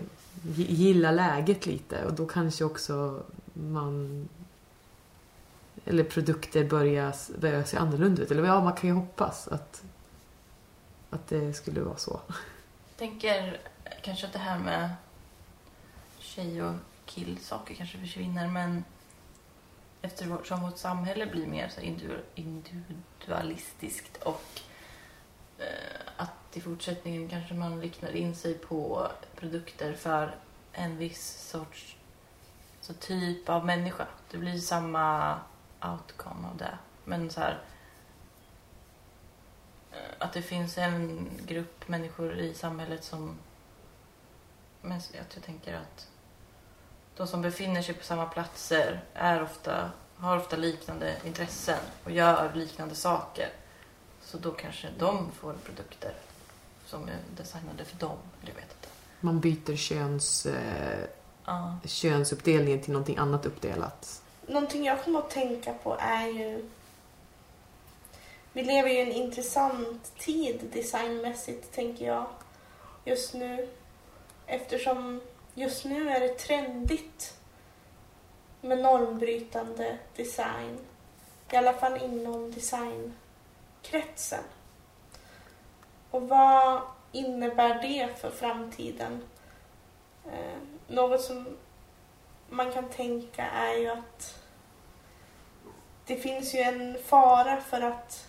gilla 0.56 1.10
läget 1.10 1.66
lite 1.66 2.04
och 2.04 2.12
då 2.12 2.26
kanske 2.26 2.64
också 2.64 3.22
man 3.52 4.28
eller 5.88 6.04
produkter 6.04 6.64
börjar, 6.64 7.14
börjar 7.40 7.64
se 7.64 7.76
annorlunda 7.76 8.22
ut. 8.22 8.30
Eller 8.30 8.44
ja, 8.44 8.60
man 8.60 8.72
kan 8.72 8.88
ju 8.88 8.94
hoppas 8.94 9.48
att, 9.48 9.82
att 11.10 11.28
det 11.28 11.52
skulle 11.52 11.80
vara 11.80 11.96
så. 11.96 12.20
tänker 12.96 13.60
kanske 14.02 14.26
att 14.26 14.32
det 14.32 14.38
här 14.38 14.58
med 14.58 14.90
tjej 16.18 16.62
och 16.62 16.74
killsaker 17.08 17.74
kanske 17.74 17.98
försvinner 17.98 18.48
men 18.48 18.84
eftersom 20.02 20.60
vårt 20.60 20.78
samhälle 20.78 21.26
blir 21.26 21.46
mer 21.46 21.68
så 21.68 21.80
individualistiskt 22.34 24.22
och 24.22 24.60
eh, 25.58 26.00
att 26.16 26.56
i 26.56 26.60
fortsättningen 26.60 27.28
kanske 27.28 27.54
man 27.54 27.80
riktar 27.80 28.16
in 28.16 28.36
sig 28.36 28.54
på 28.54 29.08
produkter 29.36 29.94
för 29.94 30.36
en 30.72 30.96
viss 30.96 31.50
sorts 31.50 31.96
så 32.80 32.94
typ 32.94 33.48
av 33.48 33.66
människa. 33.66 34.06
Det 34.30 34.38
blir 34.38 34.58
samma 34.58 35.38
outcome 35.80 36.48
av 36.48 36.56
det. 36.56 36.78
Men 37.04 37.30
så 37.30 37.40
här 37.40 37.62
eh, 39.92 40.14
att 40.18 40.32
det 40.32 40.42
finns 40.42 40.78
en 40.78 41.30
grupp 41.46 41.88
människor 41.88 42.38
i 42.38 42.54
samhället 42.54 43.04
som 43.04 43.38
men 44.82 45.00
jag, 45.12 45.24
jag 45.34 45.42
tänker 45.42 45.74
att 45.74 46.08
de 47.18 47.26
som 47.26 47.42
befinner 47.42 47.82
sig 47.82 47.94
på 47.94 48.04
samma 48.04 48.26
platser 48.26 49.00
är 49.14 49.42
ofta, 49.42 49.90
har 50.16 50.36
ofta 50.38 50.56
liknande 50.56 51.16
intressen 51.24 51.78
och 52.04 52.10
gör 52.10 52.52
liknande 52.54 52.94
saker. 52.94 53.48
Så 54.22 54.38
då 54.38 54.50
kanske 54.50 54.88
de 54.98 55.32
får 55.32 55.52
produkter 55.52 56.12
som 56.86 57.02
är 57.08 57.16
designade 57.36 57.84
för 57.84 57.96
dem. 57.96 58.16
eller 58.42 58.50
Jag 58.52 58.54
vet 58.60 58.64
inte. 58.76 58.88
Man 59.20 59.40
byter 59.40 59.76
köns, 59.76 60.46
eh, 60.46 61.04
Ja. 61.44 61.78
könsuppdelningen 61.84 62.80
till 62.82 62.92
någonting 62.92 63.16
annat 63.16 63.46
uppdelat. 63.46 64.22
Någonting 64.46 64.84
jag 64.84 65.04
kommer 65.04 65.18
att 65.18 65.30
tänka 65.30 65.72
på 65.72 65.96
är 66.00 66.26
ju... 66.26 66.68
Vi 68.52 68.62
lever 68.62 68.88
ju 68.88 68.98
i 68.98 69.02
en 69.02 69.12
intressant 69.12 70.12
tid 70.18 70.70
designmässigt, 70.72 71.72
tänker 71.74 72.06
jag, 72.06 72.26
just 73.04 73.34
nu. 73.34 73.68
Eftersom 74.46 75.20
just 75.58 75.84
nu 75.84 76.10
är 76.10 76.20
det 76.20 76.38
trendigt 76.38 77.38
med 78.60 78.78
normbrytande 78.78 79.98
design. 80.16 80.78
I 81.50 81.56
alla 81.56 81.72
fall 81.72 82.02
inom 82.02 82.52
designkretsen. 82.52 84.44
Och 86.10 86.28
vad 86.28 86.82
innebär 87.12 87.82
det 87.82 88.20
för 88.20 88.30
framtiden? 88.30 89.22
Eh, 90.26 90.58
något 90.88 91.20
som 91.20 91.56
man 92.48 92.72
kan 92.72 92.88
tänka 92.88 93.46
är 93.46 93.74
ju 93.74 93.88
att 93.88 94.42
det 96.06 96.16
finns 96.16 96.54
ju 96.54 96.58
en 96.58 96.98
fara 97.04 97.60
för 97.60 97.80
att 97.80 98.27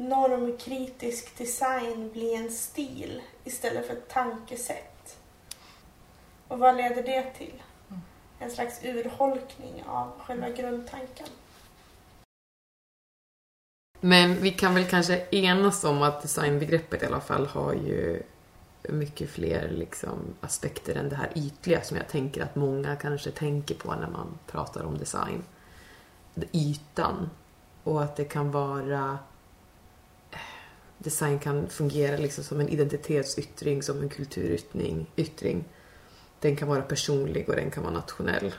normkritisk 0.00 1.38
design 1.38 2.10
blir 2.12 2.36
en 2.36 2.50
stil 2.50 3.22
istället 3.44 3.86
för 3.86 3.92
ett 3.92 4.08
tankesätt. 4.08 5.18
Och 6.48 6.58
vad 6.58 6.76
leder 6.76 7.02
det 7.02 7.22
till? 7.22 7.62
Mm. 7.88 8.00
En 8.38 8.50
slags 8.50 8.84
urholkning 8.84 9.84
av 9.86 10.12
själva 10.20 10.50
grundtanken. 10.50 11.26
Men 14.00 14.42
vi 14.42 14.50
kan 14.50 14.74
väl 14.74 14.84
kanske 14.84 15.26
enas 15.30 15.84
om 15.84 16.02
att 16.02 16.22
designbegreppet 16.22 17.02
i 17.02 17.06
alla 17.06 17.20
fall 17.20 17.46
har 17.46 17.72
ju 17.72 18.22
mycket 18.82 19.30
fler 19.30 19.68
liksom 19.68 20.18
aspekter 20.40 20.94
än 20.94 21.08
det 21.08 21.16
här 21.16 21.30
ytliga 21.34 21.82
som 21.82 21.96
jag 21.96 22.08
tänker 22.08 22.42
att 22.42 22.56
många 22.56 22.96
kanske 22.96 23.30
tänker 23.30 23.74
på 23.74 23.94
när 23.94 24.08
man 24.08 24.38
pratar 24.46 24.84
om 24.84 24.98
design. 24.98 25.44
Ytan. 26.52 27.30
Och 27.84 28.02
att 28.02 28.16
det 28.16 28.24
kan 28.24 28.50
vara... 28.50 29.18
Design 31.02 31.38
kan 31.38 31.68
fungera 31.68 32.16
liksom 32.16 32.44
som 32.44 32.60
en 32.60 32.68
identitetsyttring, 32.68 33.82
som 33.82 34.00
en 34.00 34.08
kulturyttring. 34.08 35.06
Yttring. 35.16 35.64
Den 36.40 36.56
kan 36.56 36.68
vara 36.68 36.82
personlig 36.82 37.48
och 37.48 37.56
den 37.56 37.70
kan 37.70 37.82
vara 37.82 37.94
nationell. 37.94 38.54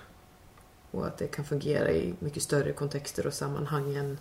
Och 0.92 1.08
att 1.08 1.18
det 1.18 1.28
kan 1.28 1.46
fungera 1.46 1.92
i 1.92 2.14
mycket 2.20 2.44
större 2.44 2.74
kontexter 2.74 3.28
och 3.28 3.34
sammanhang 3.34 3.96
än, 3.96 4.18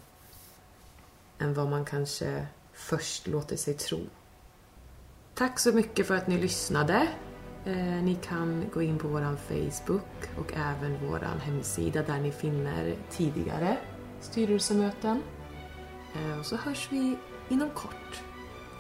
än 1.39 1.55
vad 1.55 1.68
man 1.68 1.85
kanske 1.85 2.47
först 2.73 3.27
låter 3.27 3.57
sig 3.57 3.75
tro. 3.75 4.01
Tack 5.35 5.59
så 5.59 5.73
mycket 5.73 6.07
för 6.07 6.14
att 6.14 6.27
ni 6.27 6.39
lyssnade. 6.39 7.09
Eh, 7.64 8.03
ni 8.03 8.18
kan 8.23 8.64
gå 8.75 8.83
in 8.83 8.99
på 8.99 9.09
vår 9.09 9.37
Facebook 9.37 10.31
och 10.39 10.53
även 10.53 11.09
vår 11.09 11.18
hemsida 11.18 12.03
där 12.03 12.21
ni 12.21 12.33
finner 12.33 12.97
tidigare 13.11 13.77
styrelsemöten. 14.21 15.23
Eh, 16.14 16.39
och 16.39 16.47
så 16.47 16.57
hörs 16.57 16.89
vi 16.91 17.16
inom 17.51 17.70
kort. 17.70 18.22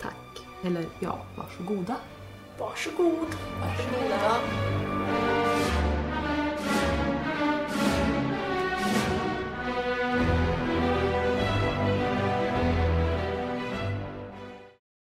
Tack. 0.00 0.46
Eller 0.62 0.86
ja, 1.00 1.18
varsågoda. 1.36 1.96
Varsågod! 2.58 3.36
Varsågoda. 3.60 5.39